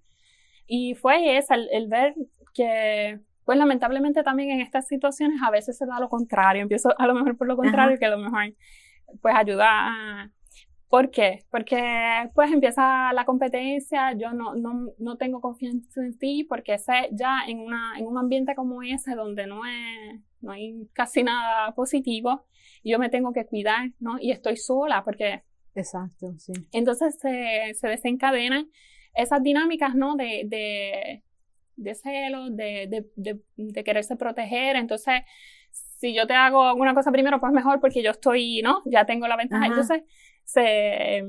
y 0.67 0.95
fue 0.95 1.37
esa, 1.37 1.55
el, 1.55 1.89
ver 1.89 2.15
que, 2.55 3.21
pues 3.45 3.59
lamentablemente 3.59 4.23
también 4.23 4.51
en 4.51 4.61
estas 4.61 4.89
situaciones 4.89 5.41
a 5.43 5.51
veces 5.51 5.77
se 5.79 5.87
da 5.87 6.01
lo 6.01 6.09
contrario, 6.09 6.63
empiezo 6.63 6.91
a 6.99 7.07
lo 7.07 7.15
mejor 7.15 7.37
por 7.37 7.47
lo 7.47 7.57
contrario, 7.57 7.99
que 7.99 8.07
a 8.07 8.11
lo 8.11 8.19
mejor 8.19 8.55
pues 9.21 9.35
ayuda 9.35 9.67
a... 9.69 10.31
¿Por 10.89 11.11
qué? 11.11 11.45
Porque 11.51 12.31
pues 12.33 12.53
empieza 12.53 13.13
la 13.13 13.25
competencia, 13.25 14.13
yo 14.13 14.33
no, 14.33 14.55
no, 14.55 14.93
no 14.99 15.17
tengo 15.17 15.41
confianza 15.41 16.01
en 16.01 16.17
ti 16.17 16.45
porque 16.45 16.79
sé 16.79 17.09
ya 17.11 17.41
en, 17.47 17.59
una, 17.59 17.99
en 17.99 18.07
un 18.07 18.17
ambiente 18.17 18.55
como 18.55 18.83
ese 18.85 19.17
donde 19.17 19.49
no, 19.49 19.67
es, 19.67 20.21
no 20.41 20.53
hay 20.53 20.89
casi 20.93 21.25
nada 21.25 21.75
positivo, 21.75 22.47
yo 22.85 23.01
me 23.01 23.11
tengo 23.11 23.33
que 23.33 23.47
cuidar, 23.47 23.91
¿no? 23.99 24.17
Y 24.21 24.31
estoy 24.31 24.57
sola 24.57 25.03
porque... 25.05 25.43
Exacto, 25.75 26.33
sí. 26.39 26.53
Entonces 26.73 27.19
se, 27.21 27.75
se 27.75 27.89
desencadenan 27.89 28.71
esas 29.17 29.43
dinámicas, 29.43 29.95
¿no? 29.95 30.17
De, 30.17 30.43
de, 30.47 31.23
de 31.77 31.95
celos, 31.95 32.57
de, 32.57 33.05
de, 33.17 33.41
de, 33.57 33.85
quererse 33.85 34.17
proteger. 34.17 34.77
Entonces, 34.77 35.23
si 35.71 36.15
yo 36.15 36.27
te 36.27 36.35
hago 36.35 36.63
alguna 36.63 36.95
cosa 36.95 37.11
primero, 37.11 37.41
pues 37.41 37.53
mejor 37.53 37.81
porque 37.81 38.03
yo 38.03 38.11
estoy, 38.11 38.63
¿no? 38.63 38.83
Ya 38.85 39.05
tengo 39.05 39.27
la 39.27 39.37
ventaja. 39.37 39.67
Entonces, 39.67 40.03
se, 40.45 41.23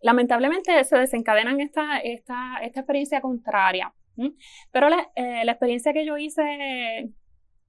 lamentablemente 0.00 0.84
se 0.84 0.96
desencadenan 0.96 1.60
esta, 1.60 1.98
esta, 1.98 2.58
esta 2.62 2.80
experiencia 2.80 3.20
contraria. 3.20 3.92
Pero 4.70 4.90
la, 4.90 5.10
eh, 5.14 5.44
la 5.44 5.52
experiencia 5.52 5.94
que 5.94 6.04
yo 6.04 6.18
hice 6.18 7.10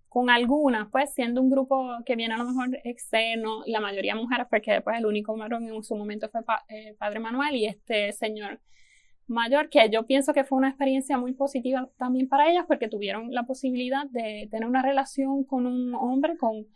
con 0.10 0.30
algunas, 0.30 0.90
pues 0.92 1.14
siendo 1.14 1.42
un 1.42 1.50
grupo 1.50 1.90
que 2.06 2.18
viene 2.18 2.34
a 2.34 2.38
lo 2.38 2.44
mejor 2.44 2.78
externo, 2.84 3.64
la 3.66 3.80
mayoría 3.80 4.14
mujeres, 4.14 4.46
porque 4.50 4.74
después 4.74 4.98
el 4.98 5.06
único 5.06 5.38
varón 5.38 5.70
en 5.70 5.82
su 5.84 5.96
momento 5.96 6.28
fue 6.28 6.42
eh, 6.68 6.96
Padre 7.00 7.22
Manuel 7.22 7.56
y 7.56 7.68
este 7.68 8.12
señor 8.12 8.60
mayor, 9.28 9.70
que 9.70 9.90
yo 9.90 10.06
pienso 10.06 10.34
que 10.34 10.44
fue 10.44 10.58
una 10.58 10.70
experiencia 10.70 11.18
muy 11.18 11.34
positiva 11.34 11.90
también 11.98 12.28
para 12.28 12.50
ellas 12.50 12.66
porque 12.68 12.88
tuvieron 12.88 13.34
la 13.34 13.44
posibilidad 13.44 14.06
de 14.10 14.48
tener 14.52 14.68
una 14.68 14.82
relación 14.82 15.44
con 15.44 15.66
un 15.66 15.96
hombre 15.96 16.38
con 16.38 16.68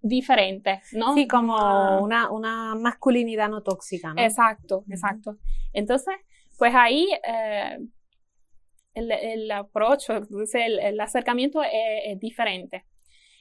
diferente, 0.00 0.80
¿no? 0.92 1.14
Sí, 1.14 1.26
como 1.26 1.56
ah. 1.56 2.00
una, 2.00 2.30
una 2.30 2.74
masculinidad 2.74 3.48
no 3.48 3.62
tóxica, 3.62 4.14
¿no? 4.14 4.22
Exacto, 4.22 4.84
exacto. 4.88 5.36
Entonces, 5.72 6.14
pues 6.58 6.74
ahí 6.74 7.08
eh, 7.26 7.78
el, 8.94 9.12
el 9.12 9.50
approach, 9.50 10.08
el, 10.54 11.00
acercamiento 11.00 11.62
es, 11.62 12.18
diferente. 12.18 12.84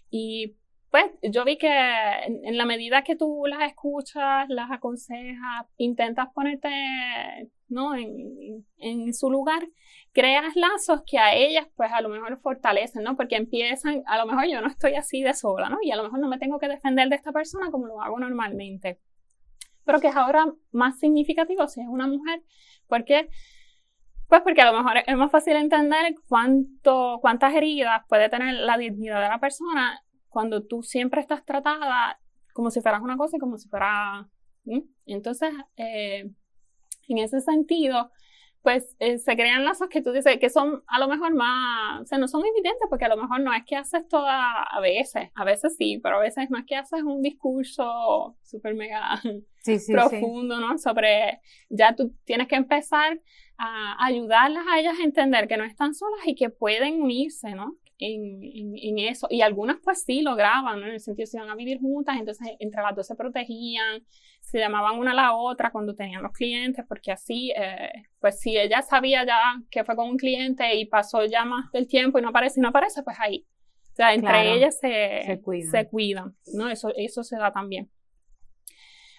Y 0.09 0.55
pues 0.91 1.05
yo 1.23 1.43
vi 1.45 1.57
que 1.57 1.69
en, 1.69 2.57
la 2.57 2.65
medida 2.65 3.03
que 3.03 3.15
tú 3.15 3.43
las 3.47 3.61
escuchas, 3.67 4.47
las 4.49 4.71
aconsejas, 4.71 5.65
intentas 5.77 6.27
ponerte 6.33 6.69
¿no? 7.67 7.95
En, 7.95 8.65
en, 8.77 9.13
su 9.13 9.29
lugar, 9.29 9.67
creas 10.11 10.55
lazos 10.55 11.01
que 11.05 11.17
a 11.17 11.35
ellas 11.35 11.67
pues 11.75 11.91
a 11.91 12.01
lo 12.01 12.09
mejor 12.09 12.39
fortalecen, 12.39 13.03
¿no? 13.03 13.15
Porque 13.15 13.35
empiezan, 13.35 14.03
a 14.05 14.17
lo 14.17 14.25
mejor 14.25 14.45
yo 14.47 14.61
no 14.61 14.67
estoy 14.67 14.95
así 14.95 15.23
de 15.23 15.33
sola, 15.33 15.69
¿no? 15.69 15.77
Y 15.81 15.91
a 15.91 15.95
lo 15.95 16.03
mejor 16.03 16.19
no 16.19 16.27
me 16.27 16.37
tengo 16.37 16.59
que 16.59 16.67
defender 16.67 17.09
de 17.09 17.15
esta 17.15 17.31
persona 17.31 17.71
como 17.71 17.87
lo 17.87 18.01
hago 18.01 18.19
normalmente. 18.19 18.99
Pero 19.83 19.99
que 19.99 20.07
es 20.07 20.15
ahora 20.15 20.45
más 20.71 20.99
significativo 20.99 21.67
si 21.67 21.81
es 21.81 21.87
una 21.87 22.07
mujer, 22.07 22.41
porque 22.87 23.29
pues 24.27 24.41
porque 24.41 24.61
a 24.61 24.71
lo 24.71 24.77
mejor 24.77 25.03
es 25.05 25.15
más 25.15 25.31
fácil 25.31 25.55
entender 25.55 26.15
cuánto, 26.27 27.19
cuántas 27.21 27.53
heridas 27.53 28.01
puede 28.09 28.27
tener 28.29 28.55
la 28.55 28.77
dignidad 28.77 29.21
de 29.21 29.29
la 29.29 29.39
persona 29.39 30.01
cuando 30.29 30.63
tú 30.63 30.81
siempre 30.81 31.21
estás 31.21 31.45
tratada 31.45 32.19
como 32.53 32.71
si 32.71 32.81
fueras 32.81 33.01
una 33.01 33.17
cosa 33.17 33.37
y 33.37 33.39
como 33.39 33.57
si 33.57 33.67
fuera... 33.69 34.29
Entonces, 35.05 35.53
eh, 35.77 36.31
en 37.07 37.19
ese 37.19 37.41
sentido, 37.41 38.11
pues 38.65 38.95
eh, 38.97 39.19
se 39.19 39.35
crean 39.35 39.63
lazos 39.63 39.89
que 39.89 40.01
tú 40.01 40.11
dices 40.11 40.39
que 40.39 40.49
son 40.49 40.83
a 40.87 40.97
lo 40.97 41.07
mejor 41.07 41.35
más, 41.35 42.01
o 42.01 42.05
sea, 42.05 42.17
no 42.17 42.27
son 42.27 42.41
evidentes 42.41 42.87
porque 42.89 43.05
a 43.05 43.09
lo 43.09 43.17
mejor 43.17 43.39
no 43.41 43.53
es 43.53 43.63
que 43.63 43.75
haces 43.75 44.07
toda, 44.07 44.63
a 44.63 44.79
veces, 44.79 45.29
a 45.35 45.45
veces 45.45 45.75
sí, 45.77 45.99
pero 46.01 46.15
a 46.15 46.19
veces 46.19 46.49
no 46.49 46.57
es 46.57 46.65
que 46.65 46.75
haces 46.75 47.03
un 47.03 47.21
discurso 47.21 48.35
súper 48.41 48.73
mega 48.73 49.21
profundo, 49.87 50.59
¿no? 50.59 50.79
Sobre, 50.79 51.41
ya 51.69 51.95
tú 51.95 52.15
tienes 52.23 52.47
que 52.47 52.55
empezar 52.55 53.21
a 53.57 54.03
ayudarlas 54.03 54.65
a 54.67 54.79
ellas 54.79 54.95
a 54.99 55.03
entender 55.03 55.47
que 55.47 55.57
no 55.57 55.63
están 55.63 55.93
solas 55.93 56.25
y 56.25 56.33
que 56.33 56.49
pueden 56.49 57.03
unirse, 57.03 57.53
¿no? 57.53 57.77
en, 57.99 58.77
en, 58.77 58.99
eso. 58.99 59.27
Y 59.29 59.41
algunas 59.41 59.77
pues 59.83 60.03
sí 60.03 60.21
lograban, 60.21 60.79
¿no? 60.79 60.87
En 60.87 60.93
el 60.93 60.99
sentido 60.99 61.25
se 61.27 61.37
iban 61.37 61.49
a 61.49 61.55
vivir 61.55 61.79
juntas, 61.79 62.17
entonces 62.19 62.47
entre 62.59 62.81
las 62.81 62.95
dos 62.95 63.07
se 63.07 63.15
protegían, 63.15 64.03
se 64.45 64.59
llamaban 64.59 64.99
una 64.99 65.11
a 65.11 65.15
la 65.15 65.35
otra 65.35 65.71
cuando 65.71 65.95
tenían 65.95 66.21
los 66.21 66.31
clientes, 66.31 66.85
porque 66.87 67.11
así, 67.11 67.51
eh, 67.57 67.91
pues 68.19 68.39
si 68.39 68.57
ella 68.57 68.83
sabía 68.83 69.25
ya 69.25 69.39
que 69.71 69.83
fue 69.83 69.95
con 69.95 70.07
un 70.07 70.17
cliente 70.17 70.75
y 70.75 70.85
pasó 70.85 71.25
ya 71.25 71.45
más 71.45 71.71
del 71.71 71.87
tiempo 71.87 72.19
y 72.19 72.21
no 72.21 72.29
aparece 72.29 72.59
y 72.59 72.61
no 72.61 72.69
aparece, 72.69 73.01
pues 73.01 73.17
ahí 73.19 73.45
O 73.91 73.95
sea, 73.95 74.13
entre 74.13 74.53
ellas 74.53 74.77
se, 74.79 75.41
se, 75.71 75.87
cuidan. 75.89 76.35
¿no? 76.53 76.69
Eso, 76.69 76.89
eso 76.95 77.23
se 77.23 77.37
da 77.37 77.51
también. 77.51 77.89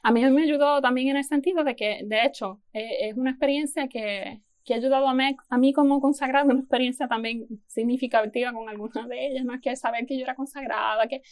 A 0.04 0.12
mí 0.12 0.24
me 0.30 0.42
ayudó 0.44 0.80
también 0.80 1.08
en 1.08 1.16
el 1.16 1.24
sentido 1.24 1.64
de 1.64 1.74
que, 1.74 2.02
de 2.04 2.24
hecho, 2.24 2.60
eh, 2.72 3.08
es 3.08 3.16
una 3.16 3.30
experiencia 3.30 3.88
que, 3.88 4.42
que 4.64 4.74
ha 4.74 4.76
ayudado 4.76 5.08
a 5.08 5.14
mí, 5.14 5.36
a 5.48 5.58
mí 5.58 5.72
como 5.72 6.00
consagrada, 6.00 6.44
una 6.44 6.60
experiencia 6.60 7.08
también 7.08 7.46
significativa 7.66 8.52
con 8.52 8.68
algunas 8.68 9.08
de 9.08 9.26
ellas, 9.26 9.44
¿no? 9.44 9.54
Es 9.54 9.60
que 9.60 9.74
saber 9.74 10.06
que 10.06 10.16
yo 10.16 10.22
era 10.22 10.36
consagrada, 10.36 11.08
que 11.08 11.22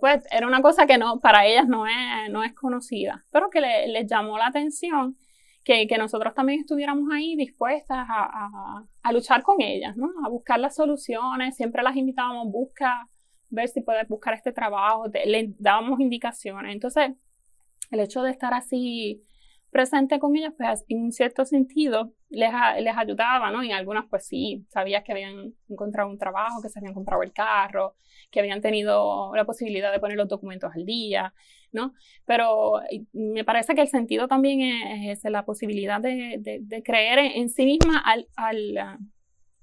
pues, 0.00 0.24
era 0.30 0.46
una 0.46 0.62
cosa 0.62 0.86
que 0.86 0.98
no, 0.98 1.20
para 1.20 1.46
ellas 1.46 1.66
no 1.66 1.86
es, 1.86 1.94
no 2.30 2.44
es 2.44 2.54
conocida, 2.54 3.24
pero 3.30 3.50
que 3.50 3.60
les 3.60 3.88
le 3.88 4.06
llamó 4.06 4.38
la 4.38 4.46
atención 4.46 5.16
que, 5.64 5.86
que, 5.86 5.98
nosotros 5.98 6.34
también 6.34 6.60
estuviéramos 6.60 7.08
ahí 7.12 7.36
dispuestas 7.36 8.06
a, 8.08 8.22
a, 8.24 8.84
a, 9.02 9.12
luchar 9.12 9.42
con 9.42 9.62
ellas, 9.62 9.96
¿no? 9.96 10.10
A 10.24 10.28
buscar 10.28 10.60
las 10.60 10.76
soluciones, 10.76 11.56
siempre 11.56 11.82
las 11.82 11.96
invitábamos, 11.96 12.52
busca, 12.52 13.08
ver 13.48 13.68
si 13.68 13.80
puedes 13.80 14.06
buscar 14.06 14.34
este 14.34 14.52
trabajo, 14.52 15.06
le 15.24 15.54
dábamos 15.58 16.00
indicaciones. 16.00 16.74
Entonces, 16.74 17.12
el 17.90 18.00
hecho 18.00 18.22
de 18.22 18.30
estar 18.30 18.52
así 18.52 19.22
presente 19.70 20.18
con 20.18 20.36
ellas, 20.36 20.52
pues 20.56 20.84
en 20.88 21.10
cierto 21.12 21.44
sentido 21.44 22.12
les, 22.34 22.52
les 22.80 22.96
ayudaba, 22.96 23.50
¿no? 23.50 23.62
Y 23.62 23.72
algunas 23.72 24.06
pues 24.08 24.26
sí, 24.26 24.66
sabías 24.70 25.02
que 25.04 25.12
habían 25.12 25.54
encontrado 25.68 26.10
un 26.10 26.18
trabajo, 26.18 26.62
que 26.62 26.68
se 26.68 26.78
habían 26.78 26.94
comprado 26.94 27.22
el 27.22 27.32
carro, 27.32 27.96
que 28.30 28.40
habían 28.40 28.60
tenido 28.60 29.34
la 29.34 29.44
posibilidad 29.44 29.92
de 29.92 30.00
poner 30.00 30.16
los 30.16 30.28
documentos 30.28 30.72
al 30.74 30.84
día, 30.84 31.34
¿no? 31.72 31.94
Pero 32.24 32.80
me 33.12 33.44
parece 33.44 33.74
que 33.74 33.82
el 33.82 33.88
sentido 33.88 34.28
también 34.28 34.60
es, 34.60 35.24
la 35.24 35.44
posibilidad 35.44 36.00
de, 36.00 36.82
creer 36.84 37.18
en, 37.18 37.48
sí 37.48 37.64
misma 37.64 37.98
al, 37.98 38.28
al, 38.36 38.98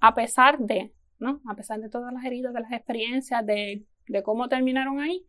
a 0.01 0.15
pesar 0.15 0.59
de, 0.59 0.91
¿no? 1.19 1.41
A 1.47 1.55
pesar 1.55 1.79
de 1.79 1.89
todas 1.89 2.11
las 2.13 2.25
heridas, 2.25 2.53
de 2.53 2.59
las 2.59 2.71
experiencias, 2.73 3.45
de, 3.45 3.85
cómo 4.23 4.49
terminaron 4.49 4.99
ahí, 4.99 5.25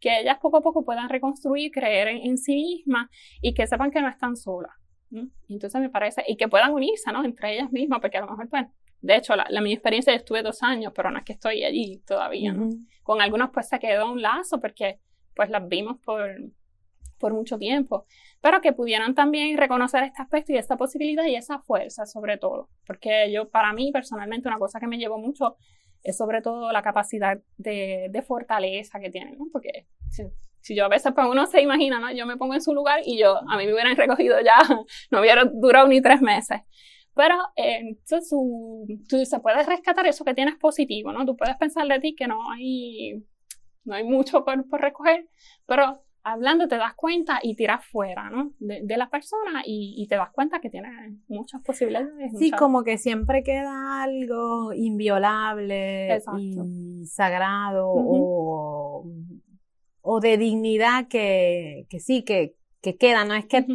que 0.00 0.20
ellas 0.20 0.38
poco 0.42 0.58
a 0.58 0.62
poco 0.62 0.84
puedan 0.84 1.08
reconstruir, 1.08 1.70
creer 1.70 2.08
en, 2.08 2.36
sí 2.36 2.54
mismas 2.54 3.08
y 3.40 3.54
que 3.54 3.66
sepan 3.66 3.90
que 3.90 4.02
no 4.02 4.08
están 4.08 4.36
solas. 4.36 4.72
Entonces 5.48 5.80
me 5.80 5.90
parece, 5.90 6.24
y 6.26 6.36
que 6.36 6.48
puedan 6.48 6.72
unirse, 6.72 7.12
¿no? 7.12 7.24
Entre 7.24 7.54
ellas 7.54 7.70
mismas, 7.72 8.00
porque 8.00 8.18
a 8.18 8.22
lo 8.22 8.28
mejor, 8.28 8.48
pues, 8.48 8.66
de 9.00 9.16
hecho, 9.16 9.34
la, 9.36 9.60
mi 9.60 9.72
experiencia, 9.72 10.12
yo 10.12 10.18
estuve 10.18 10.42
dos 10.42 10.62
años, 10.62 10.92
pero 10.94 11.10
no 11.10 11.18
es 11.18 11.24
que 11.24 11.34
estoy 11.34 11.64
allí 11.64 12.02
todavía, 12.06 12.52
¿no? 12.52 12.70
Con 13.02 13.20
algunas, 13.20 13.50
pues, 13.50 13.68
se 13.68 13.78
quedó 13.78 14.10
un 14.10 14.22
lazo, 14.22 14.60
porque, 14.60 14.98
pues, 15.34 15.50
las 15.50 15.66
vimos 15.68 15.98
por, 16.04 16.28
por 17.18 17.32
mucho 17.32 17.58
tiempo, 17.58 18.06
pero 18.40 18.60
que 18.60 18.72
pudieran 18.72 19.14
también 19.14 19.56
reconocer 19.56 20.02
este 20.02 20.22
aspecto 20.22 20.52
y 20.52 20.56
esta 20.56 20.76
posibilidad 20.76 21.24
y 21.24 21.36
esa 21.36 21.60
fuerza, 21.60 22.06
sobre 22.06 22.38
todo, 22.38 22.68
porque 22.86 23.30
yo, 23.32 23.48
para 23.48 23.72
mí, 23.72 23.92
personalmente, 23.92 24.48
una 24.48 24.58
cosa 24.58 24.80
que 24.80 24.86
me 24.86 24.98
llevó 24.98 25.18
mucho 25.18 25.56
es 26.02 26.16
sobre 26.16 26.40
todo 26.40 26.70
la 26.72 26.82
capacidad 26.82 27.40
de, 27.56 28.08
de 28.10 28.22
fortaleza 28.22 29.00
que 29.00 29.10
tienen, 29.10 29.38
¿no? 29.38 29.46
Porque 29.52 29.86
si, 30.08 30.22
si, 30.66 30.74
yo 30.74 30.84
a 30.84 30.88
veces, 30.88 31.12
pues 31.14 31.26
uno 31.30 31.46
se 31.46 31.60
imagina, 31.60 32.00
¿no? 32.00 32.12
Yo 32.12 32.26
me 32.26 32.36
pongo 32.36 32.54
en 32.54 32.62
su 32.62 32.74
lugar 32.74 33.00
y 33.04 33.18
yo, 33.18 33.36
a 33.48 33.56
mí 33.56 33.66
me 33.66 33.72
hubieran 33.72 33.96
recogido 33.96 34.40
ya, 34.40 34.56
no 35.10 35.20
hubiera 35.20 35.44
durado 35.44 35.86
ni 35.88 36.00
tres 36.00 36.20
meses. 36.20 36.60
Pero 37.14 37.36
eh, 37.56 37.96
su, 38.04 38.86
tú, 39.08 39.24
se 39.24 39.40
puede 39.40 39.62
rescatar 39.62 40.06
eso 40.06 40.24
que 40.24 40.34
tienes 40.34 40.56
positivo, 40.56 41.12
¿no? 41.12 41.24
Tú 41.24 41.36
puedes 41.36 41.56
pensar 41.56 41.86
de 41.86 41.98
ti 41.98 42.14
que 42.14 42.26
no 42.26 42.50
hay, 42.50 43.24
no 43.84 43.94
hay 43.94 44.04
mucho 44.04 44.44
por, 44.44 44.68
por 44.68 44.80
recoger, 44.82 45.28
pero 45.64 46.02
hablando 46.26 46.66
te 46.66 46.76
das 46.76 46.94
cuenta 46.94 47.38
y 47.40 47.54
tiras 47.54 47.86
fuera, 47.86 48.28
¿no? 48.28 48.50
De, 48.58 48.80
de 48.82 48.96
la 48.96 49.08
persona 49.08 49.62
y, 49.64 50.04
te 50.08 50.16
das 50.16 50.30
cuenta 50.32 50.60
que 50.60 50.70
tiene 50.70 50.88
muchas 51.28 51.62
posibilidades. 51.62 52.32
Sí, 52.36 52.50
como 52.50 52.82
que 52.82 52.98
siempre 52.98 53.44
queda 53.44 54.02
algo 54.02 54.72
inviolable 54.72 56.20
y 56.38 57.06
sagrado 57.06 57.86
o, 57.88 59.04
o, 60.06 60.20
de 60.20 60.38
dignidad 60.38 61.08
que, 61.08 61.86
que 61.88 62.00
sí, 62.00 62.22
que, 62.22 62.56
que, 62.80 62.96
queda, 62.96 63.24
no 63.24 63.34
es 63.34 63.46
que 63.46 63.66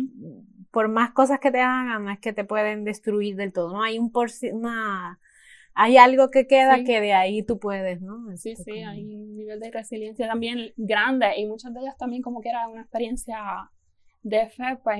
por 0.71 0.87
más 0.87 1.11
cosas 1.11 1.39
que 1.39 1.51
te 1.51 1.59
hagan, 1.59 2.05
no 2.05 2.11
es 2.11 2.19
que 2.19 2.33
te 2.33 2.45
pueden 2.45 2.83
destruir 2.83 3.35
del 3.35 3.51
todo, 3.51 3.73
no 3.73 3.83
hay 3.83 3.99
un 3.99 4.11
por 4.11 4.29
una 4.51 5.19
hay 5.73 5.97
algo 5.97 6.31
que 6.31 6.47
queda 6.47 6.83
que 6.83 6.99
de 6.99 7.13
ahí 7.13 7.43
tú 7.43 7.57
puedes, 7.57 8.01
¿no? 8.01 8.35
Sí, 8.35 8.51
este, 8.51 8.63
sí, 8.63 8.79
hay 8.83 9.15
un 9.15 9.37
nivel 9.37 9.59
de 9.59 9.71
resiliencia 9.71 10.27
también 10.27 10.73
grande 10.75 11.27
y 11.37 11.47
muchas 11.47 11.73
de 11.73 11.79
ellas 11.79 11.97
también 11.97 12.21
como 12.21 12.41
que 12.41 12.49
era 12.49 12.67
una 12.67 12.81
experiencia 12.81 13.71
de 14.21 14.49
fe, 14.49 14.77
pues 14.83 14.99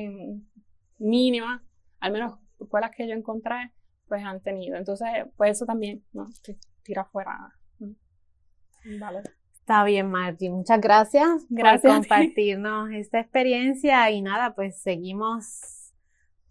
mínima, 0.97 1.63
al 1.99 2.11
menos 2.11 2.39
fue 2.69 2.81
las 2.81 2.91
que 2.91 3.07
yo 3.07 3.13
encontré, 3.13 3.73
pues 4.07 4.23
han 4.23 4.41
tenido. 4.41 4.77
Entonces, 4.77 5.07
pues 5.35 5.51
eso 5.51 5.65
también, 5.65 6.03
¿no? 6.13 6.27
Tira 6.83 7.05
fuera. 7.05 7.53
Vale. 8.99 9.21
Está 9.71 9.85
bien, 9.85 10.11
Martín. 10.11 10.51
Muchas 10.51 10.81
gracias, 10.81 11.45
gracias 11.47 11.93
por 11.93 12.01
compartirnos 12.01 12.91
esta 12.91 13.21
experiencia 13.21 14.11
y 14.11 14.21
nada, 14.21 14.53
pues 14.53 14.81
seguimos 14.81 15.93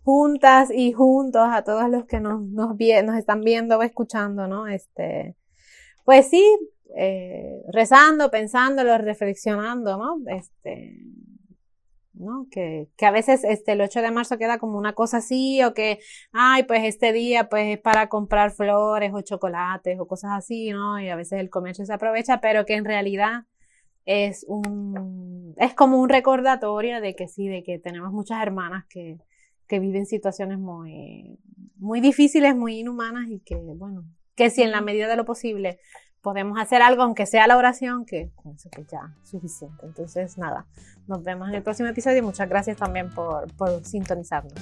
juntas 0.02 0.70
y 0.74 0.92
juntos 0.92 1.46
a 1.52 1.62
todos 1.62 1.90
los 1.90 2.06
que 2.06 2.18
nos, 2.18 2.40
nos, 2.40 2.78
nos 2.78 3.18
están 3.18 3.42
viendo 3.42 3.76
o 3.76 3.82
escuchando, 3.82 4.48
¿no? 4.48 4.66
Este, 4.68 5.36
pues 6.06 6.30
sí, 6.30 6.42
eh, 6.96 7.60
rezando, 7.70 8.30
pensándolo, 8.30 8.96
reflexionando, 8.96 9.98
¿no? 9.98 10.16
Este, 10.34 11.04
¿no? 12.20 12.46
Que, 12.50 12.88
que 12.96 13.06
a 13.06 13.10
veces 13.10 13.44
este, 13.44 13.72
el 13.72 13.80
8 13.80 14.02
de 14.02 14.10
marzo 14.10 14.38
queda 14.38 14.58
como 14.58 14.78
una 14.78 14.94
cosa 14.94 15.18
así, 15.18 15.62
o 15.64 15.74
que, 15.74 16.00
ay, 16.32 16.64
pues 16.64 16.84
este 16.84 17.12
día 17.12 17.48
pues 17.48 17.76
es 17.76 17.80
para 17.80 18.08
comprar 18.08 18.52
flores 18.52 19.12
o 19.14 19.20
chocolates 19.22 19.98
o 19.98 20.06
cosas 20.06 20.32
así, 20.34 20.70
¿no? 20.70 21.00
Y 21.00 21.08
a 21.08 21.16
veces 21.16 21.40
el 21.40 21.50
comercio 21.50 21.84
se 21.86 21.92
aprovecha, 21.92 22.40
pero 22.40 22.64
que 22.66 22.74
en 22.74 22.84
realidad 22.84 23.44
es 24.04 24.44
un, 24.48 25.54
es 25.58 25.74
como 25.74 25.98
un 26.00 26.08
recordatorio 26.08 27.00
de 27.00 27.14
que 27.14 27.28
sí, 27.28 27.48
de 27.48 27.62
que 27.62 27.78
tenemos 27.78 28.12
muchas 28.12 28.42
hermanas 28.42 28.84
que, 28.88 29.18
que 29.66 29.78
viven 29.78 30.06
situaciones 30.06 30.58
muy, 30.58 31.38
muy 31.76 32.00
difíciles, 32.00 32.54
muy 32.56 32.80
inhumanas 32.80 33.28
y 33.28 33.40
que, 33.40 33.56
bueno, 33.56 34.04
que 34.34 34.50
si 34.50 34.62
en 34.62 34.70
la 34.70 34.80
medida 34.80 35.08
de 35.08 35.16
lo 35.16 35.24
posible 35.24 35.78
podemos 36.22 36.58
hacer 36.60 36.82
algo, 36.82 37.02
aunque 37.02 37.26
sea 37.26 37.46
la 37.46 37.56
oración, 37.56 38.04
que 38.04 38.30
eso 38.54 38.70
que 38.70 38.84
ya 38.84 39.14
es 39.22 39.30
suficiente. 39.30 39.86
Entonces, 39.86 40.38
nada, 40.38 40.66
nos 41.06 41.22
vemos 41.22 41.48
en 41.48 41.54
el 41.54 41.62
próximo 41.62 41.88
episodio 41.88 42.18
y 42.18 42.22
muchas 42.22 42.48
gracias 42.48 42.76
también 42.76 43.10
por, 43.10 43.52
por 43.54 43.84
sintonizarnos. 43.84 44.54